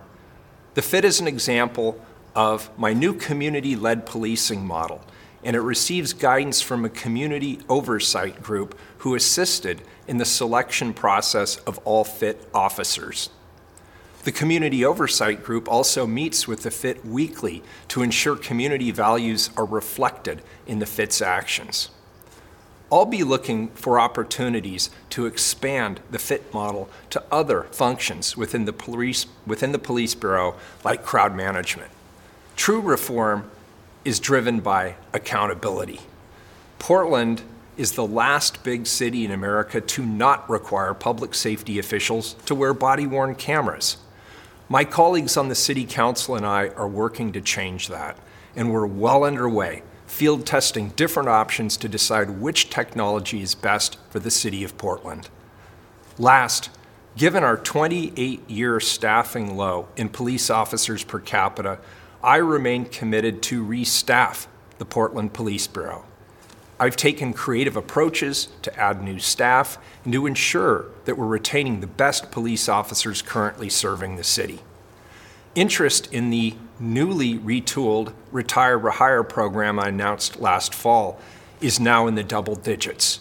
The 0.76 0.82
FIT 0.82 1.06
is 1.06 1.20
an 1.20 1.28
example 1.28 2.00
of 2.36 2.70
my 2.78 2.94
new 2.94 3.14
community 3.14 3.76
led 3.76 4.06
policing 4.06 4.66
model, 4.66 5.02
and 5.44 5.56
it 5.56 5.62
receives 5.62 6.14
guidance 6.14 6.62
from 6.62 6.84
a 6.84 6.90
community 6.90 7.60
oversight 7.70 8.44
group 8.44 8.78
who 9.00 9.16
assisted 9.16 9.82
in 10.08 10.18
the 10.18 10.26
selection 10.26 10.94
process 10.94 11.58
of 11.58 11.80
all 11.86 12.04
FIT 12.04 12.48
officers. 12.54 13.30
The 14.24 14.32
Community 14.32 14.84
Oversight 14.84 15.44
Group 15.44 15.70
also 15.70 16.08
meets 16.08 16.48
with 16.48 16.64
the 16.64 16.72
FIT 16.72 17.06
weekly 17.06 17.62
to 17.90 18.02
ensure 18.02 18.36
community 18.36 18.90
values 18.90 19.52
are 19.56 19.66
reflected 19.66 20.42
in 20.66 20.80
the 20.80 20.88
FIT's 20.88 21.22
actions. 21.22 21.90
I'll 22.92 23.06
be 23.06 23.24
looking 23.24 23.70
for 23.70 24.00
opportunities 24.00 24.90
to 25.12 25.28
expand 25.28 26.00
the 26.10 26.18
FIT 26.18 26.54
model 26.54 26.90
to 27.12 27.24
other 27.32 27.64
functions 27.72 28.36
within 28.36 28.66
the 28.66 28.74
police, 28.74 29.28
within 29.46 29.72
the 29.72 29.80
police 29.80 30.16
bureau, 30.16 30.56
like 30.84 31.04
crowd 31.04 31.36
management. 31.36 31.92
True 32.56 32.82
reform 32.82 33.50
is 34.06 34.20
driven 34.20 34.60
by 34.60 34.96
accountability. 35.14 36.00
Portland 36.80 37.42
is 37.78 37.94
the 37.94 38.08
last 38.08 38.64
big 38.64 38.88
city 38.88 39.26
in 39.26 39.32
America 39.32 39.82
to 39.82 40.06
not 40.06 40.50
require 40.50 40.94
public 40.94 41.34
safety 41.34 41.78
officials 41.80 42.36
to 42.46 42.56
wear 42.56 42.74
body 42.74 43.06
worn 43.06 43.36
cameras. 43.36 43.98
My 44.70 44.86
colleagues 44.86 45.38
on 45.38 45.50
the 45.50 45.56
City 45.56 45.86
Council 45.86 46.36
and 46.36 46.46
I 46.46 46.70
are 46.70 46.88
working 46.88 47.32
to 47.34 47.42
change 47.42 47.90
that, 47.90 48.18
and 48.56 48.72
we're 48.72 48.86
well 48.86 49.24
underway, 49.24 49.84
field 50.08 50.46
testing 50.46 50.90
different 50.90 51.30
options 51.30 51.76
to 51.78 51.90
decide 51.90 52.40
which 52.42 52.70
technology 52.70 53.42
is 53.42 53.54
best 53.54 53.98
for 54.10 54.20
the 54.20 54.32
City 54.32 54.64
of 54.64 54.78
Portland. 54.78 55.30
Last, 56.18 56.70
given 57.18 57.44
our 57.44 57.58
28 57.58 58.50
year 58.50 58.80
staffing 58.80 59.58
low 59.58 59.88
in 59.98 60.10
police 60.10 60.50
officers 60.50 61.04
per 61.04 61.20
capita, 61.20 61.80
I 62.26 62.38
remain 62.38 62.86
committed 62.86 63.44
to 63.44 63.64
restaff 63.64 64.48
the 64.80 64.86
Portland 64.86 65.34
Police 65.34 65.68
Bureau. 65.68 66.06
I've 66.80 66.96
taken 66.96 67.34
creative 67.34 67.78
approaches 67.78 68.48
to 68.64 68.76
add 68.80 69.04
new 69.04 69.20
staff 69.20 69.78
and 70.04 70.12
to 70.12 70.26
ensure 70.26 70.88
that 71.06 71.20
we're 71.20 71.28
retaining 71.28 71.82
the 71.82 71.88
best 71.88 72.32
police 72.32 72.68
officers 72.68 73.22
currently 73.22 73.70
serving 73.70 74.16
the 74.16 74.24
city. 74.24 74.62
Interest 75.54 76.12
in 76.12 76.32
the 76.32 76.56
newly 76.80 77.38
retooled 77.38 78.12
Retire 78.32 78.80
Rehire 78.80 79.30
program 79.30 79.78
I 79.78 79.90
announced 79.90 80.40
last 80.40 80.74
fall 80.74 81.20
is 81.62 81.80
now 81.80 82.08
in 82.08 82.16
the 82.16 82.24
double 82.24 82.56
digits. 82.56 83.20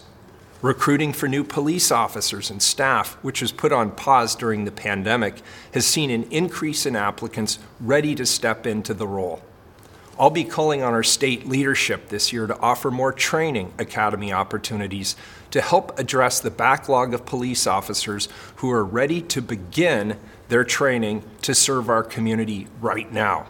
Recruiting 0.65 1.13
for 1.13 1.29
new 1.29 1.45
police 1.45 1.93
officers 1.93 2.51
and 2.51 2.63
staff, 2.63 3.19
which 3.21 3.43
was 3.43 3.53
put 3.53 3.71
on 3.71 3.91
pause 3.91 4.35
during 4.35 4.65
the 4.65 4.73
pandemic, 4.73 5.43
has 5.75 5.87
seen 5.87 6.09
an 6.09 6.23
increase 6.31 6.87
in 6.87 6.97
applicants 6.97 7.59
ready 7.79 8.15
to 8.15 8.25
step 8.25 8.67
into 8.67 8.95
the 8.95 9.07
role. 9.07 9.43
I'll 10.19 10.31
be 10.31 10.43
calling 10.43 10.81
on 10.81 10.95
our 10.95 11.03
state 11.03 11.47
leadership 11.47 12.09
this 12.09 12.33
year 12.33 12.47
to 12.47 12.59
offer 12.61 12.91
more 12.91 13.13
training 13.13 13.75
academy 13.79 14.33
opportunities 14.33 15.17
to 15.51 15.61
help 15.61 15.99
address 15.99 16.41
the 16.41 16.51
backlog 16.51 17.13
of 17.13 17.27
police 17.27 17.67
officers 17.67 18.31
who 18.57 18.71
are 18.71 18.87
ready 18.87 19.21
to 19.21 19.43
begin 19.43 20.17
their 20.49 20.65
training 20.65 21.25
to 21.43 21.55
serve 21.55 21.91
our 21.91 22.03
community 22.03 22.69
right 22.81 23.13
now. 23.13 23.49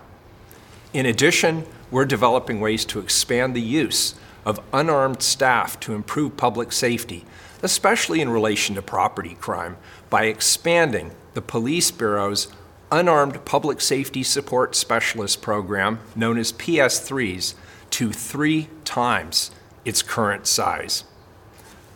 In 0.92 1.06
addition, 1.06 1.64
we're 1.92 2.06
developing 2.06 2.60
ways 2.60 2.84
to 2.86 2.98
expand 2.98 3.54
the 3.54 3.62
use 3.62 4.16
of 4.44 4.60
unarmed 4.72 5.22
staff 5.22 5.78
to 5.80 5.94
improve 5.94 6.36
public 6.36 6.72
safety, 6.72 7.24
especially 7.62 8.20
in 8.20 8.28
relation 8.28 8.74
to 8.74 8.82
property 8.82 9.36
crime, 9.40 9.76
by 10.10 10.24
expanding 10.24 11.12
the 11.34 11.42
Police 11.42 11.90
Bureau's 11.90 12.48
Unarmed 12.92 13.44
Public 13.44 13.80
Safety 13.80 14.22
Support 14.22 14.76
Specialist 14.76 15.42
Program, 15.42 15.98
known 16.14 16.38
as 16.38 16.52
PS3s, 16.52 17.54
to 17.90 18.12
three 18.12 18.68
times 18.84 19.50
its 19.84 20.02
current 20.02 20.46
size. 20.46 21.04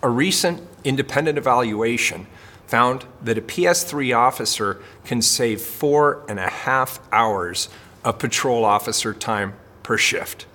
A 0.03 0.09
recent 0.09 0.61
independent 0.85 1.39
evaluation 1.39 2.27
found 2.67 3.05
that 3.23 3.39
a 3.39 3.43
PS3 3.43 4.17
officer 4.17 4.81
can 5.05 5.23
save 5.23 5.61
four 5.61 6.25
and 6.29 6.39
a 6.39 6.49
half 6.49 7.01
hours 7.13 7.69
of 8.05 8.19
patrol 8.19 8.65
officer 8.65 9.15
time 9.15 9.55
per 9.83 9.97
shift. 9.97 10.47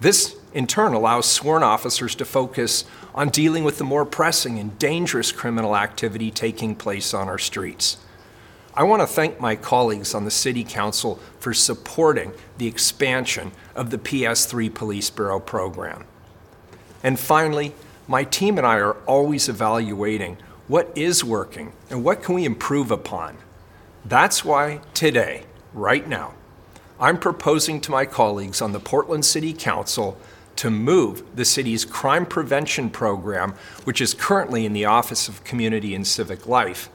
This, 0.00 0.36
in 0.54 0.68
turn, 0.68 0.94
allows 0.94 1.26
sworn 1.26 1.64
officers 1.64 2.14
to 2.14 2.24
focus 2.24 2.84
on 3.12 3.28
dealing 3.28 3.64
with 3.64 3.78
the 3.78 3.84
more 3.84 4.06
pressing 4.06 4.58
and 4.58 4.78
dangerous 4.78 5.32
criminal 5.32 5.76
activity 5.76 6.30
taking 6.30 6.76
place 6.76 7.12
on 7.12 7.28
our 7.28 7.38
streets. 7.38 7.98
I 8.72 8.84
want 8.84 9.02
to 9.02 9.06
thank 9.06 9.40
my 9.40 9.56
colleagues 9.56 10.14
on 10.14 10.24
the 10.24 10.30
City 10.30 10.64
Council 10.64 11.20
for 11.38 11.52
supporting 11.52 12.32
the 12.58 12.68
expansion 12.68 13.52
of 13.74 13.90
the 13.90 13.98
PS3 13.98 14.72
Police 14.72 15.10
Bureau 15.10 15.40
program. 15.40 16.04
And 17.02 17.18
finally, 17.18 17.74
my 18.06 18.24
team 18.24 18.56
and 18.56 18.66
I 18.66 18.78
are 18.78 18.96
always 19.06 19.48
evaluating 19.48 20.38
what 20.68 20.90
is 20.96 21.24
working 21.24 21.72
and 21.90 22.04
what 22.04 22.22
can 22.22 22.34
we 22.34 22.44
improve 22.44 22.90
upon. 22.90 23.38
That's 24.04 24.44
why 24.44 24.80
today, 24.92 25.44
right 25.72 26.06
now, 26.08 26.34
I'm 26.98 27.18
proposing 27.18 27.80
to 27.82 27.90
my 27.90 28.06
colleagues 28.06 28.62
on 28.62 28.72
the 28.72 28.80
Portland 28.80 29.24
City 29.24 29.52
Council 29.52 30.18
to 30.56 30.70
move 30.70 31.22
the 31.36 31.44
city's 31.44 31.84
crime 31.84 32.26
prevention 32.26 32.90
program, 32.90 33.54
which 33.84 34.00
is 34.00 34.14
currently 34.14 34.64
in 34.64 34.72
the 34.72 34.84
Office 34.84 35.28
of 35.28 35.44
Community 35.44 35.94
and 35.94 36.06
Civic 36.06 36.46
Life, 36.46 36.88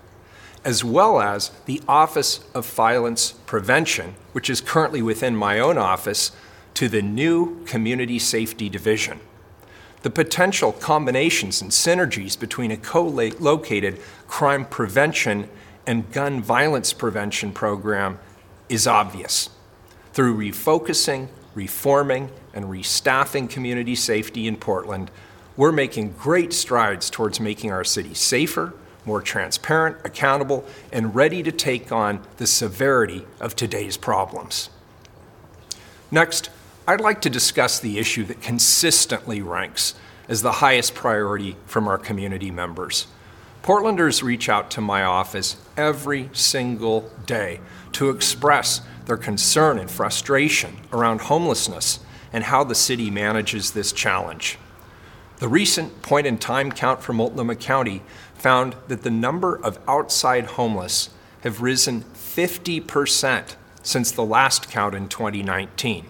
as 0.64 0.84
well 0.84 1.22
as 1.22 1.52
the 1.66 1.82
Office 1.88 2.42
of 2.54 2.66
Violence 2.66 3.34
Prevention, 3.46 4.16
which 4.32 4.50
is 4.50 4.62
currently 4.62 5.02
within 5.02 5.36
my 5.36 5.60
own 5.60 5.78
office, 5.78 6.32
to 6.76 6.88
the 6.88 7.02
new 7.02 7.64
Community 7.66 8.20
Safety 8.20 8.70
Division. 8.70 9.20
The 10.02 10.10
potential 10.10 10.72
combinations 10.72 11.62
and 11.62 11.72
synergies 11.72 12.40
between 12.40 12.72
a 12.72 12.78
co 12.78 13.04
located 13.04 14.00
crime 14.28 14.66
prevention 14.66 15.50
and 15.86 16.10
gun 16.12 16.42
violence 16.42 16.94
prevention 16.94 17.52
program 17.52 18.20
is 18.70 18.88
obvious. 18.88 19.50
Through 20.14 20.38
refocusing, 20.38 21.28
reforming, 21.54 22.30
and 22.54 22.66
restaffing 22.66 23.50
community 23.50 23.96
safety 23.96 24.48
in 24.48 24.56
Portland, 24.56 25.12
we're 25.58 25.72
making 25.72 26.14
great 26.14 26.54
strides 26.54 27.10
towards 27.10 27.40
making 27.40 27.72
our 27.72 27.84
city 27.84 28.14
safer, 28.14 28.74
more 29.06 29.22
transparent, 29.22 29.98
accountable, 30.06 30.66
and 30.92 31.16
ready 31.16 31.44
to 31.44 31.52
take 31.52 31.92
on 31.92 32.26
the 32.38 32.48
severity 32.48 33.26
of 33.40 33.56
today's 33.56 33.98
problems. 33.98 34.70
Next, 36.12 36.50
I'd 36.88 37.02
like 37.02 37.22
to 37.22 37.30
discuss 37.30 37.80
the 37.80 38.00
issue 38.00 38.24
that 38.26 38.42
consistently 38.42 39.42
ranks 39.42 39.96
as 40.28 40.42
the 40.42 40.54
highest 40.54 40.96
priority 40.96 41.56
from 41.66 41.88
our 41.88 41.98
community 41.98 42.52
members. 42.52 43.08
Portlanders 43.62 44.24
reach 44.24 44.48
out 44.48 44.72
to 44.72 44.82
my 44.82 45.04
office 45.04 45.58
every 45.76 46.30
single 46.34 47.12
day 47.26 47.60
to 47.92 48.10
express 48.10 48.82
their 49.06 49.18
concern 49.18 49.78
and 49.78 49.92
frustration 49.92 50.78
around 50.94 51.22
homelessness 51.22 52.00
and 52.32 52.46
how 52.46 52.64
the 52.64 52.76
city 52.76 53.10
manages 53.10 53.72
this 53.72 53.92
challenge. 53.92 54.58
The 55.38 55.48
recent 55.48 56.02
point 56.02 56.28
in 56.28 56.38
time 56.38 56.72
count 56.72 57.02
for 57.02 57.14
Multnomah 57.14 57.56
County 57.56 58.02
found 58.36 58.76
that 58.88 59.04
the 59.04 59.12
number 59.12 59.56
of 59.56 59.80
outside 59.88 60.46
homeless 60.46 61.10
have 61.42 61.62
risen 61.62 62.04
50% 62.14 63.56
since 63.82 64.12
the 64.12 64.26
last 64.26 64.70
count 64.70 64.96
in 64.96 65.08
2019 65.08 66.06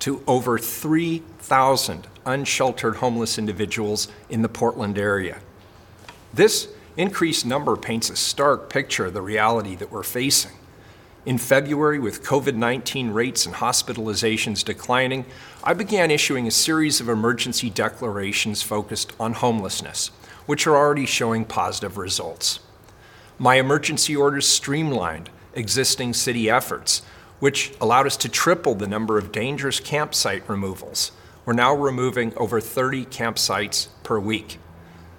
to 0.00 0.22
over 0.26 0.58
3,000 0.58 2.06
unsheltered 2.26 2.96
homeless 2.96 3.38
individuals 3.38 4.08
in 4.28 4.42
the 4.42 4.48
Portland 4.48 4.98
area. 4.98 5.38
This 6.32 6.68
increased 6.96 7.46
number 7.46 7.76
paints 7.76 8.10
a 8.10 8.16
stark 8.16 8.68
picture 8.68 9.06
of 9.06 9.14
the 9.14 9.22
reality 9.22 9.74
that 9.76 9.90
we're 9.90 10.02
facing. 10.02 10.52
In 11.26 11.38
February, 11.38 11.98
with 11.98 12.22
COVID 12.22 12.54
19 12.54 13.10
rates 13.10 13.46
and 13.46 13.54
hospitalizations 13.54 14.64
declining, 14.64 15.24
I 15.66 15.72
began 15.72 16.10
issuing 16.10 16.46
a 16.46 16.50
series 16.50 17.00
of 17.00 17.08
emergency 17.08 17.70
declarations 17.70 18.60
focused 18.60 19.14
on 19.18 19.32
homelessness, 19.32 20.08
which 20.44 20.66
are 20.66 20.76
already 20.76 21.06
showing 21.06 21.46
positive 21.46 21.96
results. 21.96 22.60
My 23.38 23.54
emergency 23.54 24.14
orders 24.14 24.46
streamlined 24.46 25.30
existing 25.54 26.12
city 26.12 26.50
efforts, 26.50 27.00
which 27.40 27.72
allowed 27.80 28.04
us 28.04 28.18
to 28.18 28.28
triple 28.28 28.74
the 28.74 28.86
number 28.86 29.16
of 29.16 29.32
dangerous 29.32 29.80
campsite 29.80 30.46
removals. 30.50 31.12
We're 31.46 31.54
now 31.54 31.74
removing 31.74 32.34
over 32.36 32.60
30 32.60 33.06
campsites 33.06 33.88
per 34.02 34.18
week. 34.18 34.58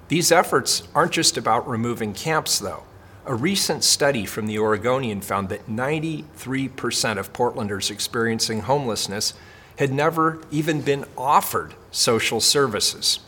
These 0.09 0.31
efforts 0.31 0.83
aren't 0.93 1.13
just 1.13 1.37
about 1.37 1.67
removing 1.67 2.13
camps, 2.13 2.59
though. 2.59 2.83
A 3.25 3.33
recent 3.33 3.83
study 3.83 4.27
from 4.27 4.45
the 4.45 4.59
Oregonian 4.59 5.21
found 5.21 5.49
that 5.49 5.65
93% 5.65 7.17
of 7.17 7.33
Portlanders 7.33 7.89
experiencing 7.89 8.61
homelessness 8.61 9.33
had 9.77 9.91
never 9.91 10.39
even 10.51 10.81
been 10.81 11.05
offered 11.17 11.73
social 11.91 12.39
services. 12.39 13.19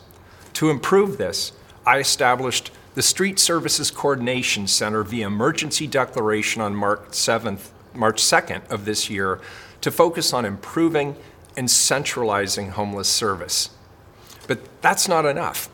To 0.54 0.70
improve 0.70 1.18
this, 1.18 1.52
I 1.86 1.98
established 1.98 2.70
the 2.94 3.02
Street 3.02 3.38
Services 3.38 3.90
Coordination 3.90 4.66
Center 4.66 5.04
via 5.04 5.26
emergency 5.26 5.86
declaration 5.86 6.60
on 6.60 6.74
March 6.74 7.00
7th, 7.10 7.68
March 7.94 8.22
2nd 8.22 8.68
of 8.70 8.84
this 8.84 9.08
year 9.08 9.40
to 9.80 9.90
focus 9.90 10.32
on 10.32 10.44
improving 10.44 11.16
and 11.56 11.70
centralizing 11.70 12.70
homeless 12.70 13.08
service. 13.08 13.70
But 14.46 14.60
that's 14.82 15.08
not 15.08 15.26
enough. 15.26 15.68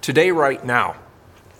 Today, 0.00 0.30
right 0.30 0.64
now, 0.64 0.96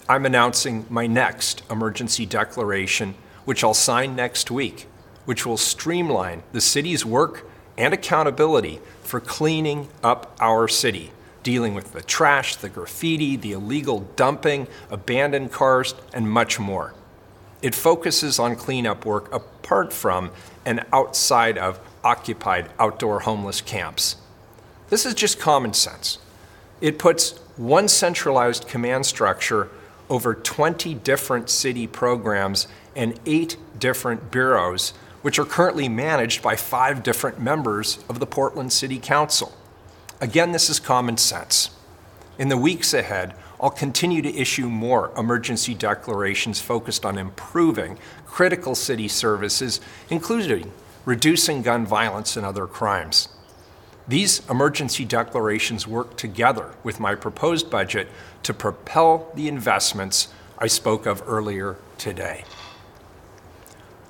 I'm 0.09 0.25
announcing 0.25 0.87
my 0.89 1.07
next 1.07 1.63
emergency 1.71 2.27
declaration, 2.27 3.15
which 3.45 3.65
I'll 3.65 3.75
sign 3.75 4.15
next 4.15 4.51
week, 4.51 4.87
which 5.25 5.45
will 5.45 5.57
streamline 5.57 6.43
the 6.53 6.61
city's 6.61 7.05
work 7.05 7.49
and 7.79 7.93
accountability 7.93 8.81
for 9.03 9.21
cleaning 9.21 9.89
up 10.03 10.37
our 10.41 10.69
city, 10.69 11.13
dealing 11.43 11.75
with 11.75 11.93
the 11.93 12.03
trash, 12.03 12.57
the 12.57 12.69
graffiti, 12.69 13.37
the 13.37 13.53
illegal 13.53 14.01
dumping, 14.17 14.67
abandoned 14.91 15.53
cars, 15.53 15.95
and 16.13 16.31
much 16.31 16.59
more. 16.59 16.95
It 17.63 17.75
focuses 17.75 18.39
on 18.39 18.57
cleanup 18.57 19.05
work 19.05 19.33
apart 19.33 19.93
from 19.93 20.31
and 20.65 20.85
outside 20.93 21.59
of 21.59 21.81
occupied 22.05 22.71
outdoor 22.79 23.21
homeless 23.21 23.61
camps. 23.61 24.17
This 24.89 25.05
is 25.05 25.15
just 25.15 25.39
common 25.39 25.73
sense. 25.73 26.19
It 26.81 26.99
puts 26.99 27.39
one 27.57 27.89
centralized 27.89 28.69
command 28.69 29.07
structure 29.07 29.71
over 30.09 30.35
20 30.35 30.95
different 30.95 31.51
city 31.51 31.87
programs 31.87 32.69
and 32.95 33.19
eight 33.27 33.57
different 33.79 34.31
bureaus, 34.31 34.93
which 35.27 35.41
are 35.41 35.45
currently 35.45 35.89
managed 35.89 36.41
by 36.41 36.55
five 36.55 37.03
different 37.03 37.41
members 37.41 37.99
of 38.09 38.21
the 38.21 38.27
Portland 38.27 38.73
City 38.73 38.97
Council. 38.97 39.53
Again, 40.21 40.53
this 40.53 40.71
is 40.71 40.79
common 40.79 41.17
sense. 41.17 41.71
In 42.39 42.49
the 42.49 42.57
weeks 42.57 42.95
ahead, 42.95 43.35
I'll 43.61 43.71
continue 43.71 44.23
to 44.23 44.33
issue 44.33 44.69
more 44.69 45.11
emergency 45.19 45.75
declarations 45.75 46.61
focused 46.61 47.05
on 47.05 47.19
improving 47.19 47.99
critical 48.25 48.77
city 48.77 49.09
services, 49.09 49.81
including 50.11 50.71
reducing 51.05 51.61
gun 51.61 51.85
violence 51.85 52.37
and 52.37 52.47
other 52.47 52.69
crimes. 52.69 53.29
These 54.07 54.49
emergency 54.49 55.05
declarations 55.05 55.89
work 55.89 56.17
together 56.17 56.75
with 56.85 57.01
my 57.01 57.17
proposed 57.17 57.69
budget 57.69 58.07
to 58.45 58.55
propel 58.55 59.33
the 59.35 59.49
investments 59.49 60.29
I 60.57 60.69
spoke 60.69 61.05
of 61.05 61.21
earlier 61.27 61.79
today. 61.99 62.45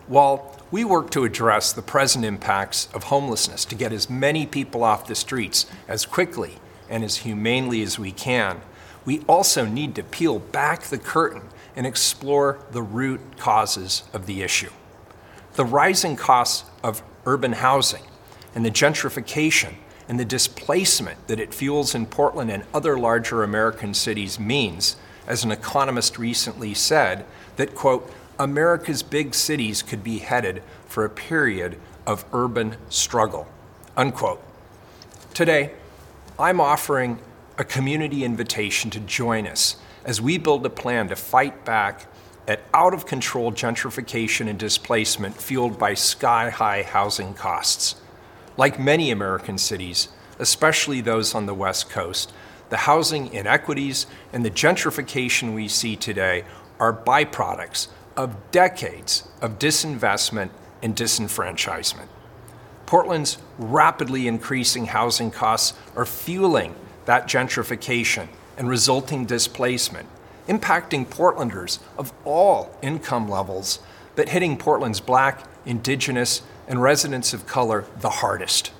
While 0.09 0.56
we 0.71 0.85
work 0.85 1.11
to 1.11 1.25
address 1.25 1.73
the 1.73 1.83
present 1.83 2.25
impacts 2.25 2.89
of 2.93 3.05
homelessness 3.05 3.65
to 3.67 3.75
get 3.75 3.93
as 3.93 4.11
many 4.11 4.47
people 4.47 4.83
off 4.83 5.07
the 5.07 5.15
streets 5.15 5.67
as 5.87 6.05
quickly 6.05 6.59
and 6.89 7.05
as 7.05 7.19
humanely 7.19 7.83
as 7.83 7.99
we 7.99 8.13
can, 8.13 8.61
we 9.05 9.21
also 9.29 9.65
need 9.65 9.95
to 9.95 10.03
peel 10.03 10.39
back 10.39 10.83
the 10.83 10.99
curtain 10.99 11.43
and 11.77 11.87
explore 11.87 12.59
the 12.73 12.83
root 12.83 13.21
causes 13.37 14.03
of 14.13 14.27
the 14.27 14.43
issue. 14.43 14.71
The 15.55 15.65
rising 15.65 16.17
costs 16.17 16.69
of 16.83 17.03
urban 17.25 17.53
housing 17.53 18.03
and 18.55 18.65
the 18.65 18.71
gentrification 18.71 19.75
and 20.09 20.19
the 20.19 20.25
displacement 20.25 21.27
that 21.29 21.41
it 21.41 21.55
fuels 21.55 21.95
in 21.95 22.07
Portland 22.07 22.51
and 22.51 22.65
other 22.73 22.99
larger 22.99 23.43
American 23.43 23.95
cities 23.95 24.39
means, 24.39 24.97
as 25.27 25.45
an 25.45 25.51
economist 25.51 26.19
recently 26.19 26.75
said, 26.75 27.25
that, 27.57 27.75
quote, 27.75 28.11
America's 28.39 29.03
big 29.03 29.35
cities 29.35 29.83
could 29.83 30.05
be 30.05 30.19
headed 30.19 30.63
for 30.87 31.05
a 31.05 31.11
period 31.11 31.79
of 32.07 32.25
urban 32.33 32.77
struggle, 32.89 33.49
unquote. 33.97 34.43
Today, 35.33 35.73
I'm 36.39 36.61
offering 36.61 37.19
a 37.59 37.65
community 37.65 38.25
invitation 38.25 38.91
to 38.91 39.01
join 39.01 39.47
us 39.47 39.77
as 40.05 40.21
we 40.21 40.37
build 40.39 40.67
a 40.67 40.71
plan 40.71 41.09
to 41.09 41.17
fight 41.17 41.65
back 41.65 42.07
at 42.47 42.61
out 42.73 42.95
of 42.95 43.07
control 43.07 43.51
gentrification 43.51 44.49
and 44.49 44.59
displacement 44.59 45.41
fueled 45.41 45.79
by 45.79 45.95
sky 45.95 46.51
high 46.51 46.83
housing 46.83 47.35
costs. 47.35 47.97
Like 48.57 48.79
many 48.79 49.11
American 49.11 49.59
cities, 49.59 50.09
especially 50.39 51.01
those 51.01 51.35
on 51.35 51.47
the 51.47 51.55
West 51.55 51.91
Coast, 51.91 52.33
the 52.69 52.77
housing 52.77 53.33
inequities 53.33 54.07
and 54.33 54.45
the 54.45 54.51
gentrification 54.51 55.55
we 55.55 55.69
see 55.69 55.97
today 55.97 56.45
are 56.79 56.93
byproducts 56.93 57.89
of 58.17 58.51
decades 58.51 59.29
of 59.41 59.59
disinvestment 59.59 60.51
and 60.83 60.97
disenfranchisement. 60.97 62.09
Portland's 62.87 63.39
rapidly 63.59 64.29
increasing 64.29 64.87
housing 64.87 65.31
costs 65.31 65.77
are 65.97 66.07
fueling 66.07 66.75
that 67.05 67.27
gentrification 67.27 68.29
and 68.57 68.69
resulting 68.69 69.25
displacement, 69.27 70.09
impacting 70.49 71.07
Portlanders 71.07 71.79
of 71.99 72.13
all 72.25 72.77
income 72.83 73.29
levels, 73.29 73.81
but 74.15 74.29
hitting 74.31 74.57
Portland's 74.57 75.01
black, 75.01 75.43
indigenous, 75.65 76.43
and 76.69 76.81
residents 76.81 77.35
of 77.35 77.47
color 77.47 77.85
the 78.01 78.11
hardest. 78.11 78.73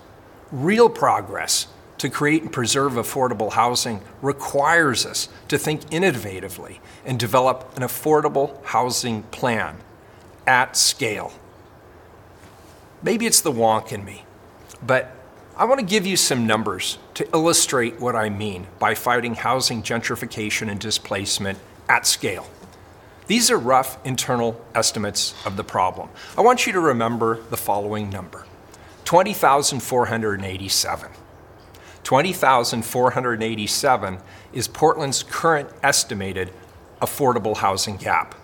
Real 0.53 0.89
progress 0.89 1.67
to 1.99 2.09
create 2.09 2.43
and 2.43 2.53
preserve 2.53 2.95
affordable 2.95 3.53
housing 3.53 4.01
requires 4.21 5.07
us 5.07 5.29
to 5.49 5.59
think 5.59 5.83
innovatively 5.91 6.79
and 7.05 7.19
develop 7.19 7.77
an 7.77 7.83
affordable 7.83 8.63
housing 8.65 9.23
plan 9.25 9.79
at 10.47 10.77
scale. 10.77 11.33
Maybe 13.03 13.27
it's 13.27 13.41
the 13.41 13.53
wonk 13.53 13.93
in 13.93 14.05
me, 14.05 14.25
but 14.85 15.13
I 15.57 15.65
want 15.65 15.81
to 15.81 15.87
give 15.87 16.07
you 16.07 16.17
some 16.17 16.47
numbers 16.47 16.99
to 17.15 17.29
illustrate 17.33 17.99
what 17.99 18.15
I 18.15 18.29
mean 18.29 18.67
by 18.79 18.95
fighting 18.95 19.35
housing 19.35 19.83
gentrification 19.83 20.71
and 20.71 20.79
displacement 20.79 21.59
at 21.89 22.07
scale. 22.07 22.47
These 23.27 23.51
are 23.51 23.59
rough 23.59 23.99
internal 24.05 24.63
estimates 24.75 25.35
of 25.45 25.57
the 25.57 25.65
problem. 25.65 26.11
I 26.37 26.43
want 26.43 26.67
you 26.67 26.73
to 26.75 26.81
remember 26.81 27.41
the 27.51 27.57
following 27.57 28.11
number 28.11 28.45
20,487. 29.05 31.11
20,487 32.07 34.19
is 34.53 34.69
Portland's 34.69 35.25
current 35.25 35.69
estimated 35.83 36.53
affordable 37.03 37.57
housing 37.57 37.97
gap. 37.97 38.37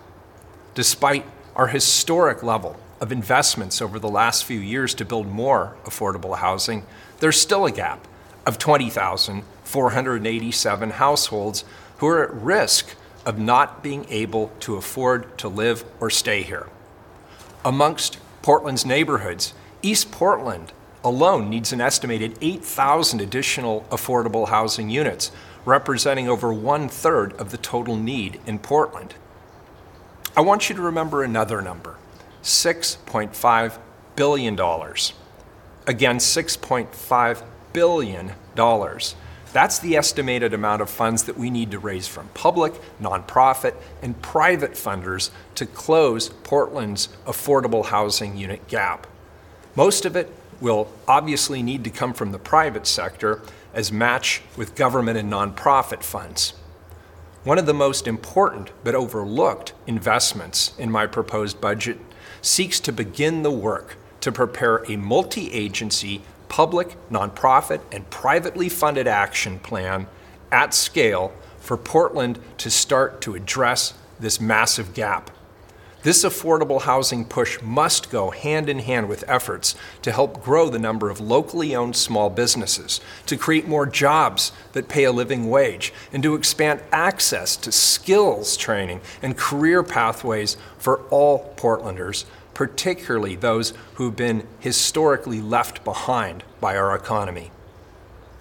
Despite 0.75 1.25
our 1.55 1.67
historic 1.67 2.43
level 2.43 2.75
of 2.99 3.13
investments 3.13 3.81
over 3.81 3.99
the 3.99 4.09
last 4.09 4.43
few 4.43 4.59
years 4.59 4.93
to 4.95 5.05
build 5.05 5.27
more 5.27 5.77
affordable 5.85 6.39
housing, 6.39 6.85
there's 7.21 7.39
still 7.39 7.65
a 7.65 7.71
gap 7.71 8.05
of 8.45 8.57
20,487 8.57 10.89
households 10.89 11.63
who 11.99 12.07
are 12.07 12.21
at 12.21 12.33
risk 12.33 12.97
of 13.25 13.39
not 13.39 13.81
being 13.81 14.05
able 14.09 14.51
to 14.59 14.75
afford 14.75 15.37
to 15.37 15.47
live 15.47 15.85
or 16.01 16.09
stay 16.09 16.43
here. 16.43 16.67
Amongst 17.63 18.17
Portland's 18.41 18.85
neighborhoods, 18.85 19.53
East 19.81 20.11
Portland 20.11 20.73
alone 21.03 21.49
needs 21.49 21.73
an 21.73 21.81
estimated 21.81 22.37
8,000 22.41 23.21
additional 23.21 23.85
affordable 23.89 24.49
housing 24.49 24.89
units, 24.89 25.31
representing 25.65 26.27
over 26.27 26.53
one 26.53 26.87
third 26.89 27.33
of 27.33 27.51
the 27.51 27.57
total 27.57 27.95
need 27.95 28.39
in 28.45 28.59
Portland. 28.59 29.15
I 30.35 30.41
want 30.41 30.69
you 30.69 30.75
to 30.75 30.81
remember 30.81 31.23
another 31.23 31.61
number 31.61 31.97
$6.5 32.41 33.77
billion. 34.15 34.53
Again, 35.85 36.17
$6.5 36.17 37.43
billion. 37.73 38.31
That's 39.53 39.77
the 39.79 39.95
estimated 39.95 40.53
amount 40.53 40.81
of 40.81 40.89
funds 40.89 41.23
that 41.23 41.37
we 41.37 41.51
need 41.51 41.71
to 41.71 41.79
raise 41.79 42.07
from 42.07 42.29
public, 42.29 42.73
nonprofit, 42.99 43.75
and 44.01 44.19
private 44.21 44.71
funders 44.71 45.29
to 45.55 45.67
close 45.67 46.29
Portland's 46.29 47.09
affordable 47.27 47.85
housing 47.85 48.35
unit 48.35 48.67
gap. 48.67 49.05
Most 49.75 50.05
of 50.05 50.15
it 50.15 50.33
will 50.61 50.91
obviously 51.07 51.61
need 51.61 51.83
to 51.83 51.89
come 51.89 52.13
from 52.13 52.31
the 52.31 52.39
private 52.39 52.87
sector 52.87 53.41
as 53.73 53.91
match 53.91 54.41
with 54.55 54.75
government 54.75 55.17
and 55.17 55.31
nonprofit 55.31 56.03
funds. 56.03 56.53
One 57.43 57.57
of 57.57 57.65
the 57.65 57.73
most 57.73 58.07
important 58.07 58.71
but 58.83 58.95
overlooked 58.95 59.73
investments 59.85 60.71
in 60.77 60.89
my 60.89 61.07
proposed 61.07 61.59
budget 61.59 61.99
seeks 62.41 62.79
to 62.81 62.91
begin 62.91 63.43
the 63.43 63.51
work 63.51 63.97
to 64.21 64.31
prepare 64.31 64.77
a 64.89 64.95
multi 64.95 65.51
agency 65.51 66.21
public, 66.47 66.95
nonprofit, 67.09 67.81
and 67.91 68.09
privately 68.09 68.69
funded 68.69 69.07
action 69.07 69.59
plan 69.59 70.07
at 70.51 70.73
scale 70.73 71.33
for 71.59 71.75
Portland 71.75 72.39
to 72.59 72.69
start 72.69 73.21
to 73.21 73.35
address 73.35 73.93
this 74.19 74.39
massive 74.39 74.93
gap. 74.93 75.31
This 76.03 76.23
affordable 76.23 76.81
housing 76.81 77.25
push 77.25 77.61
must 77.61 78.11
go 78.11 78.29
hand 78.29 78.69
in 78.69 78.79
hand 78.79 79.09
with 79.09 79.23
efforts 79.27 79.75
to 80.01 80.11
help 80.11 80.43
grow 80.43 80.69
the 80.69 80.79
number 80.79 81.09
of 81.09 81.19
locally 81.19 81.75
owned 81.75 81.95
small 81.95 82.29
businesses, 82.29 83.01
to 83.25 83.37
create 83.37 83.67
more 83.67 83.85
jobs 83.85 84.51
that 84.73 84.89
pay 84.89 85.05
a 85.05 85.11
living 85.11 85.49
wage, 85.49 85.93
and 86.11 86.21
to 86.21 86.35
expand 86.35 86.81
access 86.91 87.55
to 87.57 87.71
skills 87.71 88.57
training 88.57 89.01
and 89.21 89.37
career 89.37 89.81
pathways 89.81 90.57
for 90.77 91.01
all 91.09 91.53
Portlanders 91.55 92.25
particularly 92.53 93.35
those 93.35 93.73
who've 93.95 94.15
been 94.15 94.47
historically 94.59 95.41
left 95.41 95.83
behind 95.83 96.43
by 96.59 96.77
our 96.77 96.95
economy. 96.95 97.51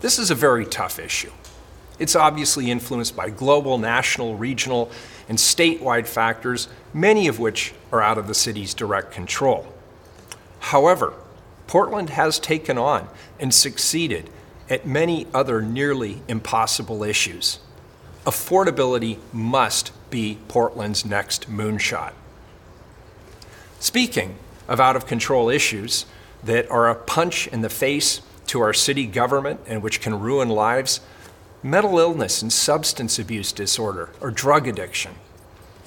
This 0.00 0.18
is 0.18 0.30
a 0.30 0.34
very 0.34 0.66
tough 0.66 0.98
issue. 0.98 1.32
It's 1.98 2.16
obviously 2.16 2.70
influenced 2.70 3.14
by 3.14 3.30
global, 3.30 3.78
national, 3.78 4.36
regional, 4.36 4.90
and 5.32 5.38
statewide 5.38 6.06
factors, 6.06 6.68
many 6.92 7.26
of 7.26 7.38
which 7.38 7.72
are 7.90 8.02
out 8.02 8.18
of 8.18 8.26
the 8.26 8.34
city's 8.34 8.74
direct 8.74 9.10
control. 9.12 9.66
However, 10.58 11.14
Portland 11.66 12.10
has 12.10 12.38
taken 12.38 12.76
on 12.76 13.08
and 13.40 13.54
succeeded 13.54 14.28
at 14.68 14.86
many 14.86 15.26
other 15.32 15.62
nearly 15.62 16.20
impossible 16.28 17.02
issues. 17.02 17.60
Affordability 18.26 19.16
must 19.32 19.92
be 20.10 20.36
Portland's 20.48 21.06
next 21.06 21.48
moonshot. 21.48 22.12
Speaking 23.80 24.36
of 24.68 24.80
out 24.80 24.96
of 24.96 25.06
control 25.06 25.48
issues 25.48 26.04
that 26.44 26.70
are 26.70 26.90
a 26.90 26.94
punch 26.94 27.46
in 27.46 27.62
the 27.62 27.70
face 27.70 28.20
to 28.48 28.60
our 28.60 28.74
city 28.74 29.06
government 29.06 29.60
and 29.66 29.82
which 29.82 30.02
can 30.02 30.20
ruin 30.20 30.50
lives, 30.50 31.00
mental 31.62 31.98
illness 31.98 32.42
and 32.42 32.52
substance 32.52 33.18
abuse 33.18 33.52
disorder 33.52 34.10
or 34.20 34.30
drug 34.30 34.66
addiction. 34.66 35.12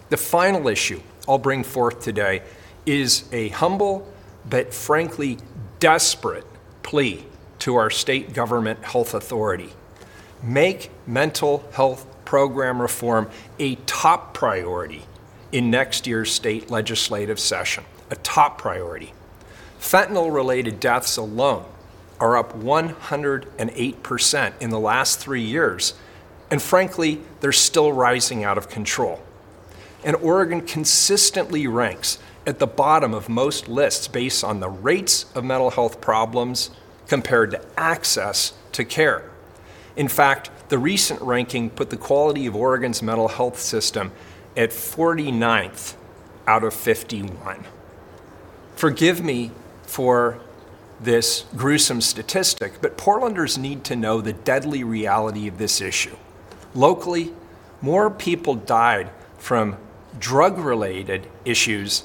The 0.10 0.18
final 0.18 0.68
issue 0.68 1.02
I'll 1.28 1.38
bring 1.38 1.64
forth 1.64 2.02
today 2.02 2.44
is 2.86 3.28
a 3.32 3.50
humble 3.50 4.12
but 4.50 4.74
frankly 4.74 5.40
desperate 5.80 6.46
plea 6.84 7.26
to 7.60 7.76
our 7.76 7.90
state 7.90 8.34
government 8.34 8.84
health 8.84 9.14
authority. 9.14 9.72
Make 10.44 10.92
mental 11.08 11.68
health 11.74 12.06
program 12.26 12.82
reform 12.82 13.30
a 13.60 13.76
top 13.86 14.34
priority 14.34 15.04
in 15.52 15.72
next 15.72 16.06
year's 16.06 16.32
state 16.32 16.70
legislative 16.70 17.40
session. 17.40 17.84
A 18.12 18.16
top 18.18 18.58
priority. 18.60 19.14
Fentanyl 19.80 20.34
related 20.34 20.80
deaths 20.80 21.18
alone 21.18 21.66
are 22.20 22.38
up 22.38 22.58
108% 22.58 24.54
in 24.62 24.70
the 24.70 24.80
last 24.80 25.20
three 25.20 25.42
years, 25.42 25.94
and 26.50 26.62
frankly, 26.62 27.22
they're 27.40 27.52
still 27.52 27.92
rising 27.92 28.44
out 28.44 28.58
of 28.58 28.70
control. 28.70 29.22
And 30.04 30.16
Oregon 30.18 30.62
consistently 30.62 31.68
ranks 31.68 32.20
at 32.46 32.60
the 32.60 32.68
bottom 32.68 33.14
of 33.14 33.28
most 33.28 33.68
lists 33.68 34.08
based 34.08 34.44
on 34.44 34.60
the 34.60 34.70
rates 34.70 35.26
of 35.34 35.44
mental 35.44 35.72
health 35.72 36.00
problems 36.00 36.70
compared 37.08 37.52
to 37.52 37.62
access 37.76 38.54
to 38.72 38.86
care. 38.86 39.30
In 39.96 40.08
fact, 40.08 40.52
the 40.70 40.78
recent 40.78 41.22
ranking 41.22 41.70
put 41.70 41.90
the 41.90 41.98
quality 41.98 42.46
of 42.46 42.56
Oregon's 42.56 43.02
mental 43.02 43.28
health 43.28 43.60
system 43.60 44.12
at 44.56 44.70
49th 44.70 45.96
out 46.48 46.64
of 46.64 46.74
51. 46.74 47.66
Forgive 48.76 49.24
me 49.24 49.52
for 49.84 50.40
this 51.06 51.46
gruesome 51.56 52.02
statistic, 52.02 52.82
but 52.82 52.98
Portlanders 52.98 53.58
need 53.58 53.84
to 53.86 53.96
know 53.96 54.20
the 54.20 54.34
deadly 54.34 54.84
reality 54.84 55.48
of 55.48 55.58
this 55.58 55.80
issue. 55.80 56.16
Locally, 56.74 57.32
more 57.82 58.10
people 58.10 58.56
died 58.56 59.10
from 59.38 59.78
drug 60.20 60.58
related 60.58 61.28
issues 61.46 62.04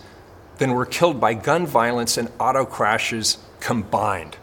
than 0.59 0.73
were 0.73 0.87
killed 0.87 1.19
by 1.19 1.35
gun 1.35 1.67
violence 1.67 2.17
and 2.17 2.31
auto 2.39 2.65
crashes 2.65 3.39
combined. 3.61 4.37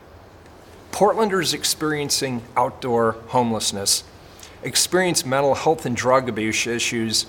Portlanders 0.91 1.53
experiencing 1.53 2.41
outdoor 2.55 3.13
homelessness 3.27 4.03
experience 4.63 5.25
mental 5.25 5.55
health 5.55 5.85
and 5.85 5.95
drug 5.95 6.27
abuse 6.27 6.67
issues, 6.67 7.25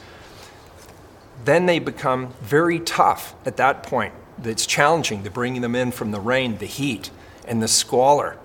then 1.44 1.66
they 1.66 1.78
become 1.78 2.32
very 2.40 2.80
tough 2.80 3.34
at 3.46 3.56
that 3.58 3.82
point. 3.82 4.12
It's 4.42 4.66
challenging 4.66 5.24
to 5.24 5.30
bring 5.30 5.60
them 5.60 5.74
in 5.74 5.90
from 5.92 6.10
the 6.10 6.20
rain, 6.20 6.58
the 6.58 6.66
heat, 6.66 7.10
and 7.48 7.60
the 7.62 7.68
squalor. 7.68 8.36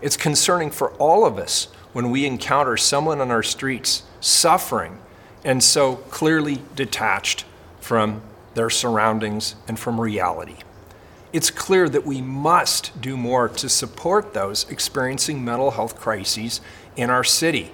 It's 0.00 0.16
concerning 0.16 0.70
for 0.70 0.92
all 0.92 1.26
of 1.26 1.38
us 1.38 1.66
when 1.92 2.10
we 2.10 2.24
encounter 2.24 2.76
someone 2.76 3.20
on 3.20 3.30
our 3.30 3.42
streets 3.42 4.04
suffering 4.20 4.98
and 5.44 5.62
so 5.62 5.96
clearly 5.96 6.62
detached 6.74 7.44
from 7.80 8.22
their 8.54 8.70
surroundings 8.70 9.56
and 9.66 9.78
from 9.78 10.00
reality 10.00 10.56
it's 11.32 11.50
clear 11.50 11.88
that 11.88 12.06
we 12.06 12.22
must 12.22 12.98
do 13.00 13.16
more 13.16 13.48
to 13.48 13.68
support 13.68 14.32
those 14.32 14.68
experiencing 14.70 15.44
mental 15.44 15.72
health 15.72 15.96
crises 15.96 16.60
in 16.96 17.10
our 17.10 17.24
city. 17.24 17.70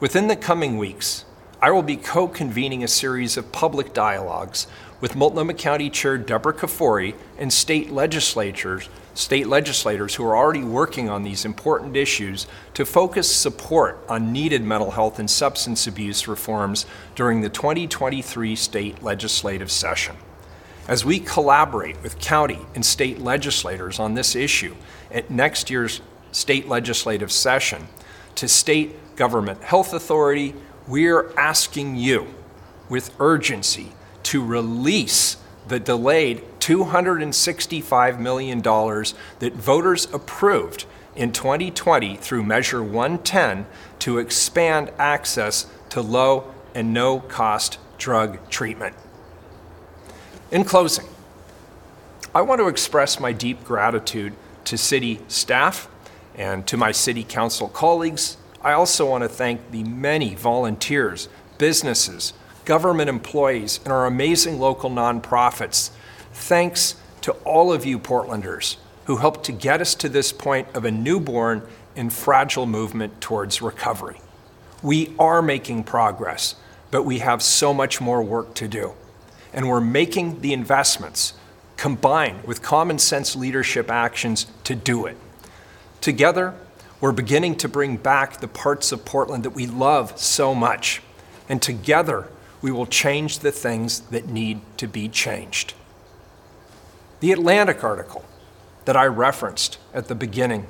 Within 0.00 0.28
the 0.28 0.36
coming 0.36 0.76
weeks, 0.76 1.24
I 1.62 1.70
will 1.70 1.82
be 1.82 1.96
co 1.96 2.28
convening 2.28 2.84
a 2.84 2.88
series 2.88 3.36
of 3.38 3.52
public 3.52 3.94
dialogues 3.94 4.66
with 5.00 5.16
Multnomah 5.16 5.54
County 5.54 5.88
Chair 5.88 6.18
Deborah 6.18 6.52
Kafoury 6.52 7.14
and 7.38 7.52
state 7.52 7.90
legislators, 7.90 8.88
state 9.14 9.46
legislators 9.46 10.16
who 10.16 10.24
are 10.24 10.36
already 10.36 10.64
working 10.64 11.08
on 11.08 11.22
these 11.22 11.44
important 11.44 11.96
issues 11.96 12.46
to 12.74 12.84
focus 12.84 13.34
support 13.34 13.98
on 14.08 14.32
needed 14.32 14.62
mental 14.62 14.90
health 14.90 15.18
and 15.18 15.30
substance 15.30 15.86
abuse 15.86 16.28
reforms 16.28 16.84
during 17.14 17.40
the 17.40 17.48
2023 17.48 18.56
state 18.56 19.02
legislative 19.02 19.70
session. 19.70 20.16
As 20.86 21.04
we 21.04 21.18
collaborate 21.20 22.02
with 22.02 22.18
county 22.18 22.58
and 22.74 22.84
state 22.84 23.20
legislators 23.20 23.98
on 23.98 24.14
this 24.14 24.34
issue 24.34 24.74
at 25.10 25.30
next 25.30 25.70
year's 25.70 26.00
state 26.32 26.68
legislative 26.68 27.32
session, 27.32 27.86
to 28.34 28.48
state 28.48 29.16
government 29.16 29.62
health 29.62 29.94
authority, 29.94 30.54
we're 30.86 31.32
asking 31.38 31.96
you 31.96 32.26
with 32.88 33.14
urgency 33.20 33.92
to 34.24 34.44
release 34.44 35.36
the 35.68 35.80
delayed 35.80 36.42
$265 36.64 38.18
million 38.18 38.62
that 38.62 39.52
voters 39.52 40.06
approved 40.14 40.86
in 41.14 41.30
2020 41.30 42.16
through 42.16 42.42
Measure 42.42 42.82
110 42.82 43.66
to 43.98 44.16
expand 44.16 44.90
access 44.98 45.66
to 45.90 46.00
low 46.00 46.54
and 46.74 46.94
no 46.94 47.20
cost 47.20 47.78
drug 47.98 48.48
treatment. 48.48 48.96
In 50.50 50.64
closing, 50.64 51.04
I 52.34 52.40
want 52.40 52.60
to 52.62 52.68
express 52.68 53.20
my 53.20 53.32
deep 53.32 53.62
gratitude 53.62 54.32
to 54.64 54.78
city 54.78 55.20
staff 55.28 55.86
and 56.34 56.66
to 56.66 56.78
my 56.78 56.92
city 56.92 57.24
council 57.24 57.68
colleagues. 57.68 58.38
I 58.62 58.72
also 58.72 59.10
want 59.10 59.22
to 59.22 59.28
thank 59.28 59.70
the 59.70 59.84
many 59.84 60.34
volunteers, 60.34 61.28
businesses, 61.58 62.32
government 62.64 63.10
employees, 63.10 63.80
and 63.84 63.92
our 63.92 64.06
amazing 64.06 64.58
local 64.58 64.88
nonprofits. 64.88 65.90
Thanks 66.34 66.96
to 67.22 67.32
all 67.44 67.72
of 67.72 67.86
you 67.86 67.98
Portlanders 67.98 68.76
who 69.06 69.16
helped 69.16 69.44
to 69.44 69.52
get 69.52 69.80
us 69.80 69.94
to 69.94 70.08
this 70.08 70.32
point 70.32 70.68
of 70.74 70.84
a 70.84 70.90
newborn 70.90 71.66
and 71.96 72.12
fragile 72.12 72.66
movement 72.66 73.20
towards 73.20 73.62
recovery. 73.62 74.20
We 74.82 75.14
are 75.18 75.40
making 75.40 75.84
progress, 75.84 76.54
but 76.90 77.04
we 77.04 77.20
have 77.20 77.42
so 77.42 77.72
much 77.72 78.00
more 78.00 78.22
work 78.22 78.54
to 78.54 78.68
do 78.68 78.94
and 79.54 79.68
we're 79.68 79.80
making 79.80 80.40
the 80.40 80.52
investments 80.52 81.32
combined 81.76 82.44
with 82.44 82.60
common 82.60 82.98
sense 82.98 83.36
leadership 83.36 83.90
actions 83.90 84.46
to 84.64 84.74
do 84.74 85.06
it. 85.06 85.16
Together, 86.00 86.54
we're 87.00 87.12
beginning 87.12 87.56
to 87.56 87.68
bring 87.68 87.96
back 87.96 88.40
the 88.40 88.48
parts 88.48 88.92
of 88.92 89.04
Portland 89.04 89.44
that 89.44 89.50
we 89.50 89.66
love 89.66 90.18
so 90.18 90.54
much. 90.54 91.02
And 91.48 91.62
together, 91.62 92.28
we 92.60 92.72
will 92.72 92.86
change 92.86 93.40
the 93.40 93.52
things 93.52 94.00
that 94.00 94.28
need 94.28 94.60
to 94.78 94.86
be 94.86 95.08
changed. 95.08 95.74
The 97.20 97.32
Atlantic 97.32 97.82
article 97.82 98.24
that 98.84 98.96
I 98.96 99.06
referenced 99.06 99.78
at 99.92 100.08
the 100.08 100.14
beginning 100.14 100.66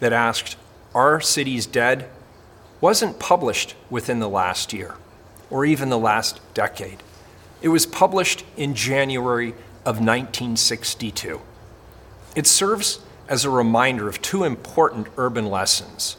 that 0.00 0.12
asked, 0.12 0.56
Are 0.94 1.20
cities 1.20 1.66
dead? 1.66 2.08
wasn't 2.80 3.18
published 3.18 3.74
within 3.88 4.20
the 4.20 4.28
last 4.28 4.72
year 4.72 4.94
or 5.50 5.64
even 5.64 5.88
the 5.88 5.98
last 5.98 6.40
decade. 6.54 7.02
It 7.62 7.68
was 7.68 7.86
published 7.86 8.44
in 8.56 8.74
January 8.74 9.50
of 9.84 9.98
1962. 9.98 11.40
It 12.34 12.46
serves 12.46 13.00
as 13.28 13.44
a 13.44 13.50
reminder 13.50 14.08
of 14.08 14.20
two 14.20 14.44
important 14.44 15.08
urban 15.16 15.46
lessons. 15.46 16.18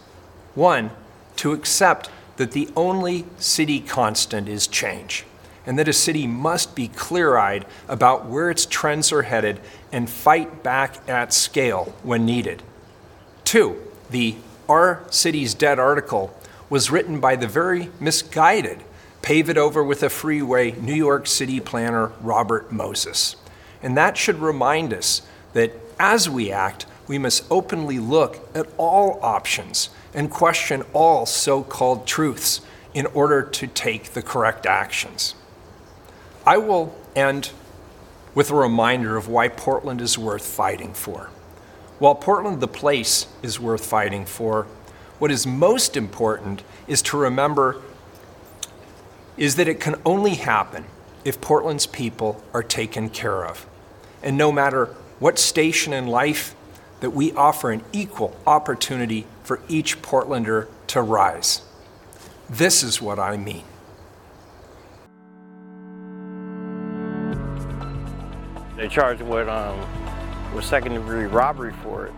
One, 0.55 0.89
to 1.37 1.53
accept 1.53 2.09
that 2.37 2.51
the 2.51 2.69
only 2.75 3.25
city 3.37 3.79
constant 3.79 4.49
is 4.49 4.67
change, 4.67 5.25
and 5.67 5.77
that 5.77 5.87
a 5.87 5.93
city 5.93 6.25
must 6.25 6.75
be 6.75 6.87
clear 6.87 7.37
eyed 7.37 7.65
about 7.87 8.25
where 8.25 8.49
its 8.49 8.65
trends 8.65 9.11
are 9.11 9.21
headed 9.21 9.59
and 9.91 10.09
fight 10.09 10.63
back 10.63 11.07
at 11.07 11.33
scale 11.33 11.93
when 12.01 12.25
needed. 12.25 12.63
Two, 13.43 13.79
the 14.09 14.35
Are 14.67 15.03
Cities 15.11 15.53
Dead 15.53 15.77
article 15.77 16.35
was 16.69 16.89
written 16.89 17.19
by 17.19 17.35
the 17.35 17.47
very 17.47 17.91
misguided 17.99 18.83
pave 19.21 19.49
it 19.49 19.57
over 19.57 19.83
with 19.83 20.03
a 20.03 20.09
freeway, 20.09 20.71
New 20.71 20.93
York 20.93 21.27
City 21.27 21.59
planner 21.59 22.13
Robert 22.21 22.71
Moses. 22.71 23.35
And 23.83 23.97
that 23.97 24.15
should 24.15 24.39
remind 24.39 24.93
us 24.93 25.21
that 25.51 25.73
as 25.99 26.29
we 26.29 26.49
act, 26.49 26.85
we 27.07 27.17
must 27.17 27.43
openly 27.51 27.99
look 27.99 28.39
at 28.55 28.67
all 28.77 29.19
options 29.21 29.89
and 30.13 30.31
question 30.31 30.83
all 30.93 31.25
so 31.25 31.61
called 31.61 32.07
truths 32.07 32.61
in 32.93 33.05
order 33.07 33.41
to 33.41 33.67
take 33.67 34.13
the 34.13 34.21
correct 34.21 34.65
actions. 34.65 35.35
I 36.47 36.57
will 36.59 36.95
end 37.13 37.51
with 38.33 38.51
a 38.51 38.55
reminder 38.55 39.17
of 39.17 39.27
why 39.27 39.49
Portland 39.49 39.99
is 39.99 40.17
worth 40.17 40.45
fighting 40.45 40.93
for. 40.93 41.29
While 41.99 42.15
Portland, 42.15 42.61
the 42.61 42.69
place, 42.69 43.27
is 43.43 43.59
worth 43.59 43.85
fighting 43.85 44.25
for, 44.25 44.65
what 45.19 45.29
is 45.29 45.45
most 45.45 45.97
important 45.97 46.63
is 46.87 47.01
to 47.01 47.17
remember 47.17 47.81
is 49.35 49.57
that 49.57 49.67
it 49.67 49.81
can 49.81 49.95
only 50.05 50.35
happen 50.35 50.85
if 51.25 51.41
Portland's 51.41 51.85
people 51.85 52.41
are 52.53 52.63
taken 52.63 53.09
care 53.09 53.45
of. 53.45 53.67
And 54.23 54.37
no 54.37 54.49
matter 54.49 54.85
what 55.19 55.37
station 55.37 55.91
in 55.91 56.07
life 56.07 56.55
that 57.01 57.09
we 57.09 57.33
offer 57.33 57.71
an 57.71 57.83
equal 57.91 58.37
opportunity 58.47 59.27
for 59.43 59.59
each 59.67 60.01
Portlander 60.01 60.69
to 60.87 61.01
rise. 61.01 61.61
This 62.49 62.83
is 62.83 63.01
what 63.01 63.19
I 63.19 63.35
mean. 63.35 63.65
They 68.77 68.87
charged 68.87 69.23
with 69.23 69.49
um, 69.49 69.79
with 70.53 70.63
second 70.63 70.93
degree 70.93 71.25
robbery 71.25 71.73
for 71.83 72.05
it, 72.05 72.13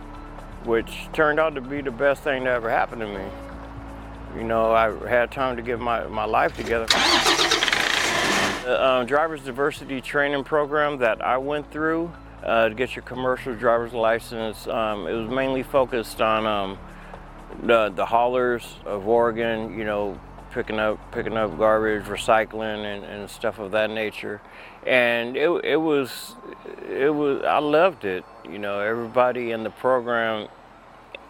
which 0.66 1.08
turned 1.14 1.40
out 1.40 1.56
to 1.56 1.62
be 1.62 1.82
the 1.82 1.90
best 1.92 2.22
thing 2.22 2.44
that 2.44 2.52
ever 2.52 2.70
happened 2.70 3.02
to 3.02 3.08
me. 3.08 3.26
You 4.36 4.44
know, 4.44 4.72
I 4.72 4.92
had 5.08 5.32
time 5.32 5.56
to 5.56 5.62
get 5.62 5.80
my, 5.80 6.06
my 6.08 6.26
life 6.26 6.56
together. 6.56 6.86
The 8.66 8.80
uh, 8.80 9.04
driver's 9.06 9.44
diversity 9.44 10.02
training 10.02 10.44
program 10.44 10.98
that 10.98 11.26
I 11.26 11.38
went 11.38 11.72
through 11.72 12.12
uh, 12.44 12.70
to 12.70 12.76
get 12.76 12.96
your 12.96 13.04
commercial 13.04 13.56
driver's 13.56 13.94
license, 13.94 14.68
um, 14.68 15.08
it 15.08 15.14
was 15.14 15.30
mainly 15.30 15.64
focused 15.64 16.22
on 16.22 16.46
um, 16.46 16.78
the, 17.64 17.90
the 17.90 18.06
haulers 18.06 18.76
of 18.86 19.08
Oregon, 19.08 19.78
you 19.78 19.86
know, 19.86 20.20
picking 20.52 20.80
up 20.80 21.00
picking 21.12 21.38
up 21.38 21.58
garbage, 21.58 22.06
recycling, 22.06 22.86
and, 22.86 23.04
and 23.04 23.30
stuff 23.30 23.60
of 23.60 23.72
that 23.72 23.90
nature. 23.90 24.42
And 24.86 25.36
it, 25.36 25.50
it 25.64 25.78
was 25.78 26.36
it 26.90 27.14
was 27.14 27.44
I 27.44 27.60
loved 27.60 28.06
it. 28.06 28.24
You 28.50 28.60
know, 28.60 28.80
everybody 28.80 29.52
in 29.52 29.64
the 29.64 29.70
program 29.70 30.48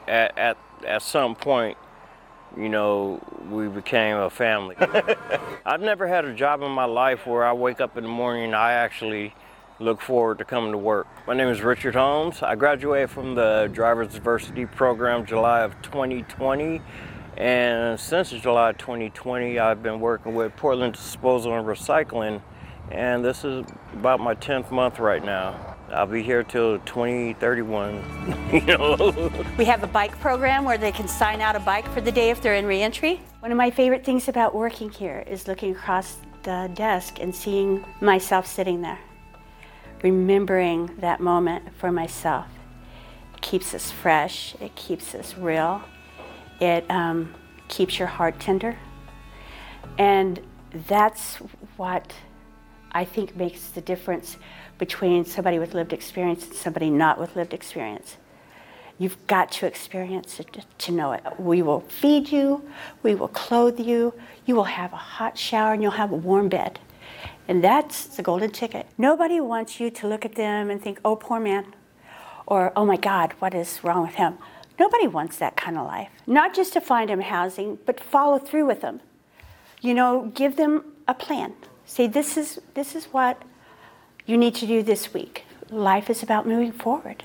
at 0.08 0.38
at, 0.38 0.58
at 0.86 1.02
some 1.02 1.36
point, 1.36 1.78
you 2.58 2.70
know, 2.70 3.22
we 3.50 3.68
became 3.68 4.18
a 4.18 4.30
family. 4.30 4.76
I've 5.66 5.82
never 5.82 6.08
had 6.08 6.26
a 6.26 6.34
job 6.34 6.62
in 6.62 6.72
my 6.72 6.86
life 6.86 7.26
where 7.26 7.46
I 7.46 7.54
wake 7.54 7.82
up 7.82 7.98
in 7.98 8.04
the 8.04 8.10
morning 8.10 8.46
and 8.46 8.56
I 8.56 8.74
actually 8.74 9.36
look 9.80 10.02
forward 10.02 10.38
to 10.40 10.46
coming 10.46 10.72
to 10.72 10.78
work. 10.78 11.08
My 11.26 11.34
name 11.34 11.48
is 11.48 11.62
Richard 11.62 11.96
Holmes. 11.96 12.44
I 12.44 12.56
graduated 12.56 13.10
from 13.10 13.36
the 13.36 13.70
Driver's 13.72 14.14
Diversity 14.14 14.66
Program 14.66 15.26
July 15.26 15.62
of 15.62 15.82
2020 15.82 16.82
and 17.40 17.98
since 17.98 18.32
July 18.32 18.74
2020, 18.74 19.60
I've 19.60 19.82
been 19.82 20.02
working 20.02 20.36
with 20.36 20.54
Portland 20.58 20.94
Disposal 20.94 21.58
and 21.58 21.66
Recycling, 21.66 22.42
and 22.92 23.24
this 23.24 23.46
is 23.46 23.66
about 23.94 24.20
my 24.20 24.36
10th 24.36 24.72
month 24.72 25.00
right 25.00 25.24
now. 25.24 25.78
I'll 25.90 26.06
be 26.06 26.22
here 26.22 26.44
till 26.44 26.80
2031. 26.80 28.50
you 28.54 28.62
know. 28.78 29.32
We 29.58 29.64
have 29.66 29.84
a 29.84 29.88
bike 29.88 30.20
program 30.20 30.66
where 30.66 30.78
they 30.78 30.92
can 30.92 31.08
sign 31.08 31.40
out 31.40 31.56
a 31.56 31.60
bike 31.62 31.88
for 31.94 32.02
the 32.02 32.12
day 32.12 32.30
if 32.30 32.42
they're 32.42 32.56
in 32.56 32.66
reentry. 32.66 33.22
One 33.40 33.52
of 33.52 33.58
my 33.58 33.72
favorite 33.72 34.04
things 34.04 34.28
about 34.28 34.54
working 34.54 34.90
here 34.90 35.24
is 35.26 35.48
looking 35.48 35.72
across 35.72 36.18
the 36.44 36.70
desk 36.74 37.20
and 37.20 37.34
seeing 37.34 37.86
myself 38.02 38.46
sitting 38.48 38.82
there, 38.82 39.00
remembering 40.04 40.92
that 40.98 41.22
moment 41.22 41.74
for 41.78 41.90
myself. 41.92 42.48
It 43.34 43.42
keeps 43.42 43.74
us 43.74 43.92
fresh, 43.92 44.56
it 44.60 44.76
keeps 44.76 45.16
us 45.16 45.38
real. 45.38 45.82
It 46.60 46.90
um, 46.90 47.34
keeps 47.68 47.98
your 47.98 48.08
heart 48.08 48.40
tender. 48.40 48.78
And 49.98 50.40
that's 50.88 51.38
what 51.78 52.14
I 52.92 53.06
think 53.06 53.36
makes 53.36 53.70
the 53.70 53.82
difference 53.82 54.38
between 54.78 55.26
somebody 55.26 55.60
with 55.60 55.74
lived 55.74 55.94
experience 55.94 56.46
and 56.46 56.54
somebody 56.54 56.90
not 56.90 57.20
with 57.20 57.36
lived 57.36 57.54
experience. 57.54 58.18
You've 58.98 59.28
got 59.28 59.52
to 59.54 59.66
experience 59.66 60.40
it 60.40 60.66
to 60.80 60.92
know 60.92 61.14
it. 61.14 61.24
We 61.38 61.62
will 61.62 61.82
feed 61.82 62.30
you, 62.30 62.70
we 63.02 63.16
will 63.16 63.30
clothe 63.30 63.80
you, 63.80 64.14
you 64.46 64.56
will 64.56 64.66
have 64.66 64.92
a 64.92 64.98
hot 64.98 65.38
shower, 65.38 65.74
and 65.74 65.82
you'll 65.82 65.92
have 65.92 66.12
a 66.12 66.16
warm 66.16 66.50
bed. 66.50 66.80
And 67.48 67.64
that's 67.64 68.06
the 68.06 68.24
golden 68.24 68.52
ticket. 68.52 68.88
Nobody 68.98 69.40
wants 69.40 69.80
you 69.80 69.90
to 69.92 70.08
look 70.08 70.26
at 70.26 70.36
them 70.36 70.70
and 70.70 70.82
think, 70.82 71.00
oh, 71.06 71.16
poor 71.16 71.40
man, 71.40 71.74
or 72.46 72.74
oh 72.76 72.86
my 72.86 72.98
God, 72.98 73.34
what 73.40 73.54
is 73.54 73.80
wrong 73.84 74.02
with 74.02 74.16
him? 74.16 74.38
Nobody 74.80 75.08
wants 75.08 75.38
that 75.38 75.58
kind 75.58 75.78
of 75.78 75.86
life. 75.86 76.10
Not 76.26 76.56
just 76.56 76.74
to 76.74 76.82
find 76.82 77.10
them 77.10 77.22
housing, 77.22 77.78
but 77.86 78.00
follow 78.00 78.40
through 78.40 78.66
with 78.66 78.82
them. 78.82 79.02
You 79.82 79.94
know, 79.94 80.32
give 80.34 80.56
them 80.56 80.84
a 81.08 81.14
plan. 81.14 81.54
Say, 81.86 82.08
this 82.08 82.38
is, 82.38 82.62
this 82.76 82.96
is 82.96 83.06
what 83.06 83.42
you 84.26 84.38
need 84.38 84.56
to 84.56 84.68
do 84.68 84.82
this 84.82 85.14
week. 85.14 85.44
Life 85.70 86.10
is 86.10 86.24
about 86.24 86.48
moving 86.48 86.72
forward. 86.72 87.24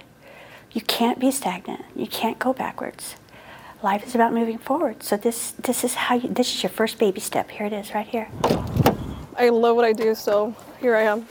You 0.73 0.81
can't 0.81 1.21
be 1.21 1.31
stagnant. 1.31 1.85
You 1.95 2.07
can't 2.07 2.39
go 2.39 2.53
backwards. 2.53 3.17
Life 3.83 4.07
is 4.07 4.15
about 4.15 4.33
moving 4.33 4.59
forward. 4.59 5.03
So 5.03 5.17
this, 5.17 5.53
this 5.53 5.85
is 5.85 5.95
how 5.95 6.17
you, 6.17 6.29
this 6.29 6.53
is 6.55 6.63
your 6.63 6.71
first 6.71 6.99
baby 6.99 7.21
step. 7.21 7.51
Here 7.51 7.67
it 7.67 7.73
is, 7.73 7.95
right 7.95 8.07
here. 8.07 8.29
I 9.37 9.51
love 9.51 9.77
what 9.77 9.85
I 9.85 9.93
do, 9.93 10.15
so 10.15 10.55
here 10.81 10.97
I 10.97 11.03
am. 11.03 11.27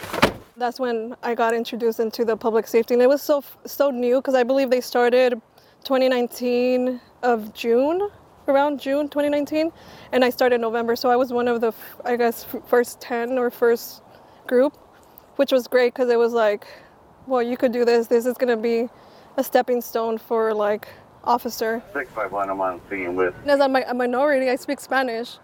That's 0.56 0.80
when 0.80 1.16
I 1.24 1.36
got 1.36 1.54
introduced 1.54 2.00
into 2.00 2.24
the 2.24 2.38
public 2.38 2.68
safety, 2.68 2.94
and 2.94 3.02
it 3.02 3.10
was 3.10 3.22
so 3.22 3.44
so 3.66 3.90
new 3.90 4.18
because 4.18 4.36
I 4.36 4.44
believe 4.44 4.70
they 4.70 4.82
started 4.82 5.42
2019 5.84 7.00
of 7.24 7.54
June, 7.54 8.10
around 8.48 8.80
June 8.80 9.08
2019, 9.08 9.72
and 10.12 10.24
I 10.24 10.30
started 10.30 10.62
November. 10.62 10.96
So 10.96 11.10
I 11.10 11.16
was 11.16 11.32
one 11.32 11.48
of 11.48 11.62
the, 11.62 11.74
I 12.06 12.16
guess, 12.16 12.46
first 12.68 13.00
10 13.02 13.38
or 13.38 13.50
first 13.50 14.02
group, 14.48 14.78
which 15.36 15.52
was 15.52 15.68
great 15.68 15.94
because 15.94 16.10
it 16.10 16.18
was 16.18 16.34
like, 16.34 16.68
well, 17.28 17.42
you 17.42 17.58
could 17.58 17.72
do 17.72 17.86
this. 17.86 18.08
This 18.08 18.26
is 18.26 18.36
going 18.38 18.56
to 18.56 18.62
be 18.62 18.90
a 19.38 19.44
stepping 19.44 19.82
stone 19.82 20.18
for 20.18 20.54
like 20.54 20.88
officer. 21.24 21.82
651, 21.94 22.50
I'm 22.50 22.62
on 22.62 22.82
speaking 22.88 23.16
with. 23.16 23.34
As 23.46 23.60
a, 23.60 23.66
a 23.66 23.94
minority, 23.94 24.50
I 24.50 24.56
speak 24.56 24.80
Spanish. 24.80 25.38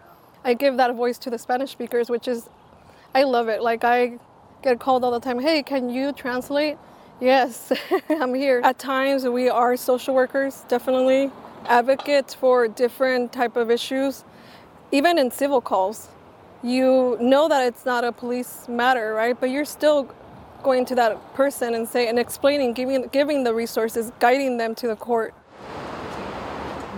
I 0.44 0.54
give 0.54 0.78
that 0.78 0.96
voice 0.96 1.18
to 1.20 1.30
the 1.30 1.38
Spanish 1.38 1.72
speakers, 1.72 2.10
which 2.10 2.28
is, 2.28 2.50
I 3.14 3.24
love 3.24 3.50
it. 3.50 3.62
Like 3.62 3.84
I 3.84 4.20
get 4.62 4.80
called 4.80 5.04
all 5.04 5.12
the 5.12 5.20
time, 5.20 5.40
hey, 5.40 5.64
can 5.64 5.90
you 5.90 6.12
translate? 6.14 6.78
Yes, 7.22 7.74
I'm 8.10 8.34
here. 8.34 8.62
At 8.64 8.80
times 8.80 9.26
we 9.26 9.50
are 9.50 9.76
social 9.76 10.16
workers, 10.16 10.64
definitely 10.70 11.32
advocates 11.66 12.34
for 12.34 12.70
different 12.70 13.34
type 13.34 13.58
of 13.58 13.70
issues. 13.70 14.24
Even 14.94 15.18
in 15.18 15.30
civil 15.30 15.60
calls, 15.60 16.08
you 16.64 17.18
know 17.20 17.50
that 17.50 17.66
it's 17.66 17.86
not 17.86 18.06
a 18.06 18.14
police 18.14 18.70
matter, 18.70 19.14
right? 19.14 19.38
But 19.38 19.50
you're 19.50 19.66
still 19.66 20.10
going 20.64 20.86
to 20.86 20.96
that 20.96 21.34
person 21.34 21.74
and 21.74 21.88
say 21.88 22.08
and 22.08 22.18
explaining, 22.18 22.72
giving 22.72 23.08
giving 23.08 23.44
the 23.44 23.54
resources, 23.54 24.14
guiding 24.22 24.58
them 24.58 24.74
to 24.76 24.88
the 24.88 24.96
court. 24.96 25.34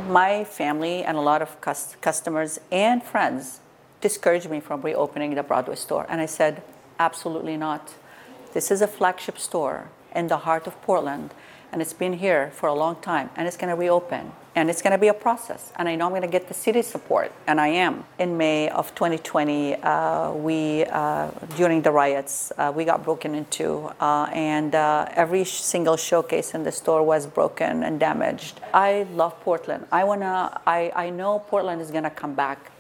My 0.08 0.44
family 0.44 1.04
and 1.04 1.18
a 1.18 1.22
lot 1.22 1.42
of 1.42 1.60
customers 1.62 2.60
and 2.72 3.02
friends 3.02 3.60
discouraged 4.02 4.52
me 4.52 4.60
from 4.60 4.82
reopening 4.82 5.34
the 5.34 5.44
Broadway 5.44 5.76
store, 5.76 6.06
and 6.10 6.22
I 6.22 6.28
said, 6.28 6.62
absolutely 7.00 7.58
not. 7.58 7.96
This 8.54 8.70
is 8.70 8.82
a 8.82 8.88
flagship 8.88 9.40
store 9.40 9.90
in 10.15 10.28
the 10.28 10.38
heart 10.38 10.67
of 10.67 10.82
Portland, 10.82 11.34
and 11.71 11.82
it's 11.82 11.93
been 11.93 12.13
here 12.13 12.52
for 12.54 12.67
a 12.67 12.74
long 12.74 12.95
time, 13.02 13.30
and 13.36 13.47
it's 13.47 13.58
going 13.58 13.69
to 13.69 13.76
reopen. 13.76 14.34
And 14.54 14.69
it's 14.69 14.82
going 14.82 14.91
to 14.91 14.97
be 14.97 15.08
a 15.08 15.13
process. 15.13 15.71
And 15.78 15.88
I 15.88 15.95
know 15.95 16.06
I'm 16.08 16.12
going 16.12 16.24
to 16.24 16.28
get 16.28 16.50
the 16.50 16.54
city 16.54 16.82
support, 16.82 17.32
and 17.47 17.62
I 17.62 17.69
am. 17.69 18.04
In 18.19 18.38
May 18.38 18.67
of 18.67 18.93
2020, 18.95 19.76
uh, 19.76 20.34
we, 20.34 20.84
uh, 20.84 21.32
during 21.56 21.82
the 21.82 21.91
riots, 21.91 22.52
uh, 22.58 22.74
we 22.76 22.84
got 22.84 23.02
broken 23.02 23.34
into, 23.34 23.89
uh, 24.02 24.30
and 24.34 24.76
uh, 24.76 25.08
every 25.13 25.45
single 25.45 25.95
showcase 25.95 26.54
in 26.54 26.63
the 26.63 26.71
store 26.71 27.02
was 27.02 27.26
broken 27.28 27.84
and 27.84 27.97
damaged. 27.97 28.60
I 28.74 29.08
love 29.13 29.39
Portland. 29.39 29.88
I 29.89 30.04
wanna. 30.04 30.60
I, 30.67 30.91
I 30.95 31.10
know 31.12 31.39
Portland 31.39 31.82
is 31.82 31.89
going 31.89 32.04
to 32.04 32.10
come 32.10 32.34
back 32.34 32.71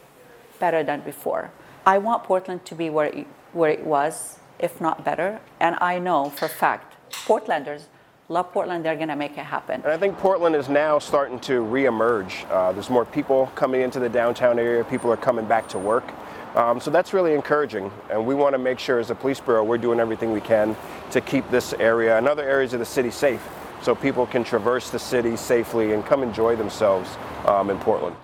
better 0.59 0.83
than 0.83 0.99
before. 1.01 1.51
I 1.85 1.97
want 1.99 2.25
Portland 2.25 2.65
to 2.65 2.75
be 2.75 2.89
where 2.89 3.07
it, 3.07 3.27
where 3.53 3.71
it 3.71 3.85
was, 3.85 4.39
if 4.59 4.81
not 4.81 5.05
better. 5.05 5.39
And 5.59 5.77
I 5.79 5.99
know 5.99 6.29
for 6.29 6.45
a 6.45 6.49
fact 6.49 6.90
Portlanders 7.25 7.83
love 8.29 8.51
Portland. 8.51 8.85
They're 8.85 8.95
going 8.95 9.09
to 9.09 9.15
make 9.15 9.33
it 9.33 9.45
happen. 9.45 9.81
And 9.81 9.91
I 9.91 9.97
think 9.97 10.17
Portland 10.17 10.55
is 10.55 10.69
now 10.69 10.99
starting 10.99 11.39
to 11.41 11.61
reemerge. 11.61 12.49
Uh, 12.49 12.71
there's 12.71 12.89
more 12.89 13.05
people 13.05 13.51
coming 13.55 13.81
into 13.81 13.99
the 13.99 14.09
downtown 14.09 14.57
area. 14.57 14.83
People 14.83 15.11
are 15.11 15.17
coming 15.17 15.45
back 15.45 15.67
to 15.69 15.79
work. 15.79 16.11
Um, 16.55 16.81
so 16.81 16.91
that's 16.91 17.13
really 17.13 17.33
encouraging. 17.33 17.91
And 18.09 18.25
we 18.25 18.35
want 18.35 18.53
to 18.53 18.57
make 18.57 18.79
sure 18.79 18.99
as 18.99 19.09
a 19.09 19.15
police 19.15 19.39
bureau 19.39 19.63
we're 19.63 19.77
doing 19.77 19.99
everything 19.99 20.31
we 20.31 20.41
can 20.41 20.75
to 21.11 21.21
keep 21.21 21.49
this 21.49 21.73
area 21.73 22.17
and 22.17 22.27
other 22.27 22.43
areas 22.43 22.73
of 22.73 22.79
the 22.79 22.85
city 22.85 23.11
safe 23.11 23.41
so 23.81 23.95
people 23.95 24.27
can 24.27 24.43
traverse 24.43 24.89
the 24.89 24.99
city 24.99 25.35
safely 25.35 25.93
and 25.93 26.05
come 26.05 26.23
enjoy 26.23 26.55
themselves 26.55 27.17
um, 27.45 27.69
in 27.69 27.77
Portland. 27.79 28.15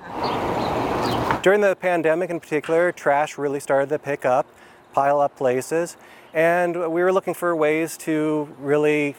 During 1.42 1.62
the 1.62 1.76
pandemic 1.80 2.30
in 2.30 2.40
particular, 2.40 2.92
trash 2.92 3.38
really 3.38 3.60
started 3.60 3.90
to 3.90 4.00
pick 4.00 4.26
up, 4.26 4.46
pile 4.94 5.22
up 5.22 5.36
places. 5.38 5.96
And 6.38 6.94
we 6.94 7.02
were 7.02 7.12
looking 7.12 7.34
for 7.34 7.56
ways 7.56 7.98
to 7.98 8.48
really 8.60 9.16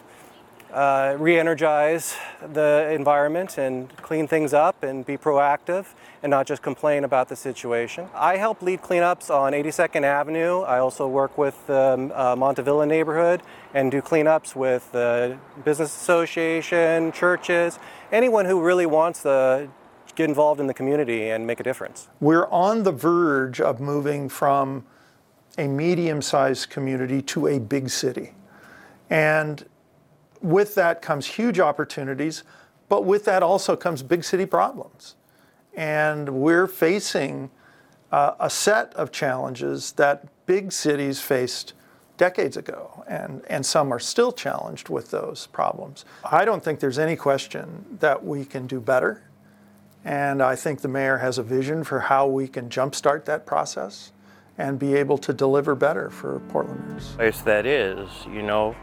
uh, 0.72 1.16
re-energize 1.18 2.14
the 2.52 2.92
environment 2.92 3.58
and 3.58 3.88
clean 3.96 4.28
things 4.28 4.54
up 4.54 4.84
and 4.84 5.04
be 5.04 5.16
proactive 5.16 5.86
and 6.22 6.30
not 6.30 6.46
just 6.46 6.62
complain 6.62 7.02
about 7.02 7.28
the 7.28 7.34
situation. 7.34 8.08
I 8.14 8.36
help 8.36 8.62
lead 8.62 8.82
cleanups 8.82 9.34
on 9.34 9.52
82nd 9.52 10.04
Avenue. 10.04 10.60
I 10.60 10.78
also 10.78 11.08
work 11.08 11.36
with 11.36 11.66
the 11.66 11.94
um, 11.94 12.12
uh, 12.14 12.36
Montavilla 12.36 12.86
neighborhood 12.86 13.42
and 13.74 13.90
do 13.90 14.00
cleanups 14.00 14.54
with 14.54 14.92
the 14.92 15.38
business 15.64 15.92
association, 15.96 17.10
churches, 17.10 17.80
anyone 18.12 18.44
who 18.44 18.62
really 18.62 18.86
wants 18.86 19.22
to 19.22 19.68
get 20.14 20.28
involved 20.28 20.60
in 20.60 20.68
the 20.68 20.74
community 20.74 21.30
and 21.30 21.48
make 21.48 21.58
a 21.58 21.64
difference. 21.64 22.06
We're 22.20 22.46
on 22.46 22.84
the 22.84 22.92
verge 22.92 23.60
of 23.60 23.80
moving 23.80 24.28
from 24.28 24.84
a 25.56 25.66
medium 25.66 26.22
sized 26.22 26.70
community 26.70 27.22
to 27.22 27.46
a 27.46 27.58
big 27.58 27.90
city. 27.90 28.34
And 29.10 29.64
with 30.40 30.74
that 30.74 31.02
comes 31.02 31.26
huge 31.26 31.58
opportunities, 31.58 32.44
but 32.88 33.04
with 33.04 33.24
that 33.24 33.42
also 33.42 33.76
comes 33.76 34.02
big 34.02 34.24
city 34.24 34.46
problems. 34.46 35.16
And 35.74 36.28
we're 36.28 36.66
facing 36.66 37.50
uh, 38.10 38.34
a 38.40 38.50
set 38.50 38.94
of 38.94 39.12
challenges 39.12 39.92
that 39.92 40.26
big 40.46 40.72
cities 40.72 41.20
faced 41.20 41.74
decades 42.16 42.56
ago, 42.56 43.04
and, 43.06 43.42
and 43.48 43.64
some 43.64 43.92
are 43.92 43.98
still 43.98 44.32
challenged 44.32 44.88
with 44.88 45.10
those 45.10 45.46
problems. 45.48 46.04
I 46.24 46.44
don't 46.44 46.64
think 46.64 46.80
there's 46.80 46.98
any 46.98 47.16
question 47.16 47.98
that 48.00 48.24
we 48.24 48.44
can 48.44 48.66
do 48.66 48.80
better, 48.80 49.22
and 50.04 50.42
I 50.42 50.56
think 50.56 50.80
the 50.80 50.88
mayor 50.88 51.18
has 51.18 51.38
a 51.38 51.42
vision 51.42 51.84
for 51.84 52.00
how 52.00 52.26
we 52.26 52.48
can 52.48 52.68
jumpstart 52.68 53.24
that 53.26 53.46
process 53.46 54.12
and 54.58 54.78
be 54.78 54.94
able 54.94 55.16
to 55.18 55.32
deliver 55.32 55.74
better 55.74 56.10
for 56.10 56.40
Portlanders. 56.50 57.14
Place 57.16 57.40
that 57.42 57.64
is, 57.64 58.08
you 58.26 58.42
know, 58.42 58.74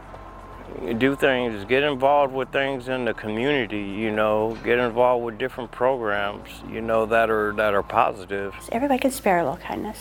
do 0.97 1.15
things, 1.15 1.63
get 1.65 1.83
involved 1.83 2.33
with 2.33 2.49
things 2.49 2.87
in 2.87 3.05
the 3.05 3.13
community, 3.13 3.81
you 3.81 4.11
know, 4.11 4.57
get 4.63 4.79
involved 4.79 5.23
with 5.25 5.37
different 5.37 5.71
programs, 5.71 6.49
you 6.69 6.81
know, 6.81 7.05
that 7.05 7.29
are 7.29 7.53
that 7.53 7.73
are 7.73 7.83
positive. 7.83 8.55
Everybody 8.71 8.99
can 8.99 9.11
spare 9.11 9.39
a 9.39 9.43
little 9.43 9.57
kindness. 9.57 9.99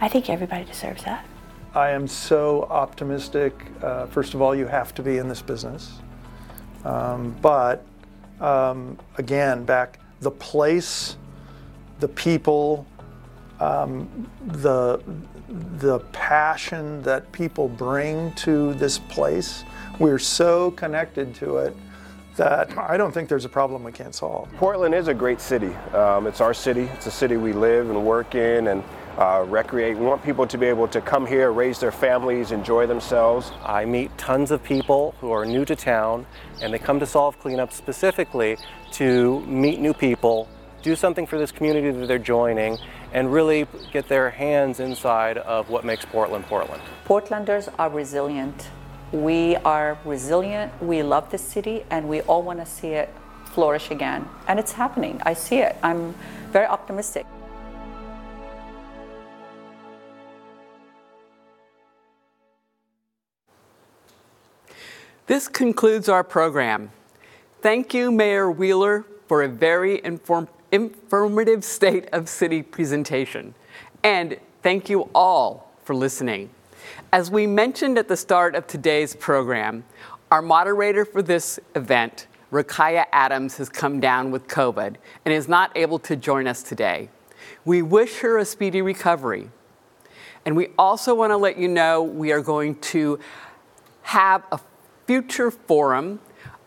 I 0.00 0.08
think 0.08 0.30
everybody 0.30 0.64
deserves 0.64 1.04
that. 1.04 1.26
I 1.74 1.90
am 1.90 2.08
so 2.08 2.64
optimistic. 2.64 3.54
Uh, 3.82 4.06
first 4.06 4.34
of 4.34 4.42
all, 4.42 4.54
you 4.54 4.66
have 4.66 4.94
to 4.94 5.02
be 5.02 5.18
in 5.18 5.28
this 5.28 5.42
business. 5.42 5.98
Um, 6.84 7.36
but 7.42 7.84
um, 8.40 8.98
again, 9.18 9.64
back 9.64 9.98
the 10.20 10.30
place, 10.30 11.16
the 12.00 12.08
people, 12.08 12.86
um, 13.60 14.28
the 14.46 15.02
the 15.78 15.98
passion 16.12 17.02
that 17.02 17.30
people 17.32 17.68
bring 17.68 18.32
to 18.34 18.74
this 18.74 18.98
place. 18.98 19.64
We're 19.98 20.18
so 20.18 20.70
connected 20.72 21.34
to 21.36 21.58
it 21.58 21.76
that 22.36 22.76
I 22.78 22.96
don't 22.96 23.12
think 23.12 23.28
there's 23.28 23.44
a 23.44 23.50
problem 23.50 23.82
we 23.82 23.92
can't 23.92 24.14
solve. 24.14 24.48
Portland 24.56 24.94
is 24.94 25.08
a 25.08 25.14
great 25.14 25.40
city. 25.40 25.74
Um, 25.92 26.26
it's 26.26 26.40
our 26.40 26.54
city. 26.54 26.82
It's 26.94 27.06
a 27.06 27.10
city 27.10 27.36
we 27.36 27.52
live 27.52 27.90
and 27.90 28.04
work 28.04 28.34
in 28.34 28.68
and 28.68 28.84
uh, 29.18 29.44
recreate. 29.48 29.98
We 29.98 30.06
want 30.06 30.22
people 30.22 30.46
to 30.46 30.56
be 30.56 30.66
able 30.66 30.88
to 30.88 31.00
come 31.00 31.26
here, 31.26 31.52
raise 31.52 31.78
their 31.78 31.92
families, 31.92 32.52
enjoy 32.52 32.86
themselves. 32.86 33.52
I 33.64 33.84
meet 33.84 34.16
tons 34.16 34.50
of 34.50 34.62
people 34.62 35.14
who 35.20 35.32
are 35.32 35.44
new 35.44 35.64
to 35.64 35.76
town 35.76 36.24
and 36.62 36.72
they 36.72 36.78
come 36.78 37.00
to 37.00 37.06
Solve 37.06 37.38
Cleanup 37.40 37.72
specifically 37.72 38.56
to 38.92 39.40
meet 39.40 39.80
new 39.80 39.92
people, 39.92 40.48
do 40.82 40.96
something 40.96 41.26
for 41.26 41.38
this 41.38 41.52
community 41.52 41.90
that 41.90 42.06
they're 42.06 42.18
joining, 42.18 42.78
and 43.12 43.32
really 43.32 43.66
get 43.92 44.08
their 44.08 44.30
hands 44.30 44.80
inside 44.80 45.38
of 45.38 45.68
what 45.68 45.84
makes 45.84 46.04
Portland 46.04 46.44
Portland. 46.46 46.82
Portlanders 47.06 47.72
are 47.78 47.90
resilient. 47.90 48.68
We 49.12 49.56
are 49.56 49.98
resilient, 50.04 50.72
we 50.80 51.02
love 51.02 51.30
this 51.30 51.42
city, 51.42 51.84
and 51.90 52.08
we 52.08 52.20
all 52.22 52.42
want 52.42 52.60
to 52.60 52.66
see 52.66 52.88
it 52.88 53.12
flourish 53.46 53.90
again. 53.90 54.28
And 54.46 54.60
it's 54.60 54.70
happening. 54.70 55.20
I 55.26 55.34
see 55.34 55.58
it. 55.58 55.76
I'm 55.82 56.14
very 56.52 56.66
optimistic. 56.66 57.26
This 65.26 65.48
concludes 65.48 66.08
our 66.08 66.22
program. 66.22 66.90
Thank 67.62 67.92
you, 67.94 68.12
Mayor 68.12 68.50
Wheeler, 68.50 69.04
for 69.26 69.42
a 69.42 69.48
very 69.48 70.00
inform- 70.04 70.48
informative 70.72 71.64
State 71.64 72.08
of 72.12 72.28
City 72.28 72.62
presentation. 72.62 73.54
And 74.02 74.38
thank 74.62 74.88
you 74.88 75.10
all 75.14 75.72
for 75.84 75.94
listening. 75.94 76.50
As 77.12 77.30
we 77.30 77.46
mentioned 77.46 77.98
at 77.98 78.08
the 78.08 78.16
start 78.16 78.54
of 78.54 78.66
today's 78.66 79.14
program, 79.14 79.84
our 80.30 80.42
moderator 80.42 81.04
for 81.04 81.22
this 81.22 81.58
event, 81.74 82.26
Rukaiyah 82.52 83.06
Adams, 83.12 83.56
has 83.56 83.68
come 83.68 84.00
down 84.00 84.30
with 84.30 84.46
COVID 84.48 84.96
and 85.24 85.34
is 85.34 85.48
not 85.48 85.76
able 85.76 85.98
to 86.00 86.16
join 86.16 86.46
us 86.46 86.62
today. 86.62 87.08
We 87.64 87.82
wish 87.82 88.20
her 88.20 88.38
a 88.38 88.44
speedy 88.44 88.80
recovery. 88.80 89.50
And 90.46 90.56
we 90.56 90.68
also 90.78 91.14
want 91.14 91.30
to 91.30 91.36
let 91.36 91.58
you 91.58 91.68
know 91.68 92.02
we 92.02 92.32
are 92.32 92.40
going 92.40 92.76
to 92.76 93.18
have 94.02 94.42
a 94.52 94.60
future 95.06 95.50
forum 95.50 96.20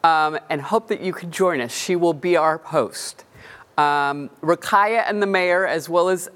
um, 0.03 0.37
and 0.49 0.61
hope 0.61 0.89
that 0.89 1.01
you 1.01 1.13
can 1.13 1.31
join 1.31 1.61
us. 1.61 1.73
She 1.73 1.95
will 1.95 2.13
be 2.13 2.35
our 2.37 2.57
host. 2.57 3.23
Um, 3.77 4.29
Rukaiyah 4.41 5.05
and 5.07 5.21
the 5.21 5.27
mayor, 5.27 5.65
as 5.65 5.89
well 5.89 6.09
as, 6.09 6.29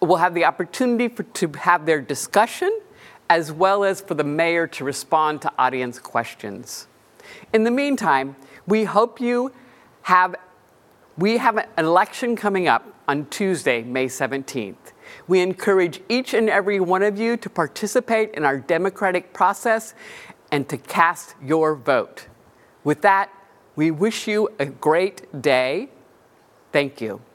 will 0.00 0.16
have 0.16 0.34
the 0.34 0.44
opportunity 0.44 1.08
for, 1.08 1.22
to 1.22 1.48
have 1.58 1.86
their 1.86 2.00
discussion, 2.00 2.80
as 3.30 3.52
well 3.52 3.84
as 3.84 4.00
for 4.00 4.14
the 4.14 4.24
mayor 4.24 4.66
to 4.66 4.84
respond 4.84 5.42
to 5.42 5.52
audience 5.58 5.98
questions. 5.98 6.86
In 7.52 7.64
the 7.64 7.70
meantime, 7.70 8.36
we 8.66 8.84
hope 8.84 9.20
you 9.20 9.52
have, 10.02 10.36
we 11.16 11.38
have 11.38 11.56
an 11.56 11.66
election 11.76 12.36
coming 12.36 12.68
up 12.68 12.94
on 13.08 13.26
Tuesday, 13.26 13.82
May 13.82 14.06
17th. 14.06 14.92
We 15.26 15.40
encourage 15.40 16.00
each 16.08 16.34
and 16.34 16.50
every 16.50 16.80
one 16.80 17.02
of 17.02 17.18
you 17.18 17.36
to 17.38 17.48
participate 17.48 18.34
in 18.34 18.44
our 18.44 18.58
democratic 18.58 19.32
process 19.32 19.94
and 20.52 20.68
to 20.68 20.76
cast 20.76 21.34
your 21.42 21.74
vote. 21.74 22.26
With 22.84 23.02
that, 23.02 23.30
we 23.76 23.90
wish 23.90 24.26
you 24.26 24.50
a 24.58 24.66
great 24.66 25.42
day. 25.42 25.90
Thank 26.72 27.00
you. 27.00 27.27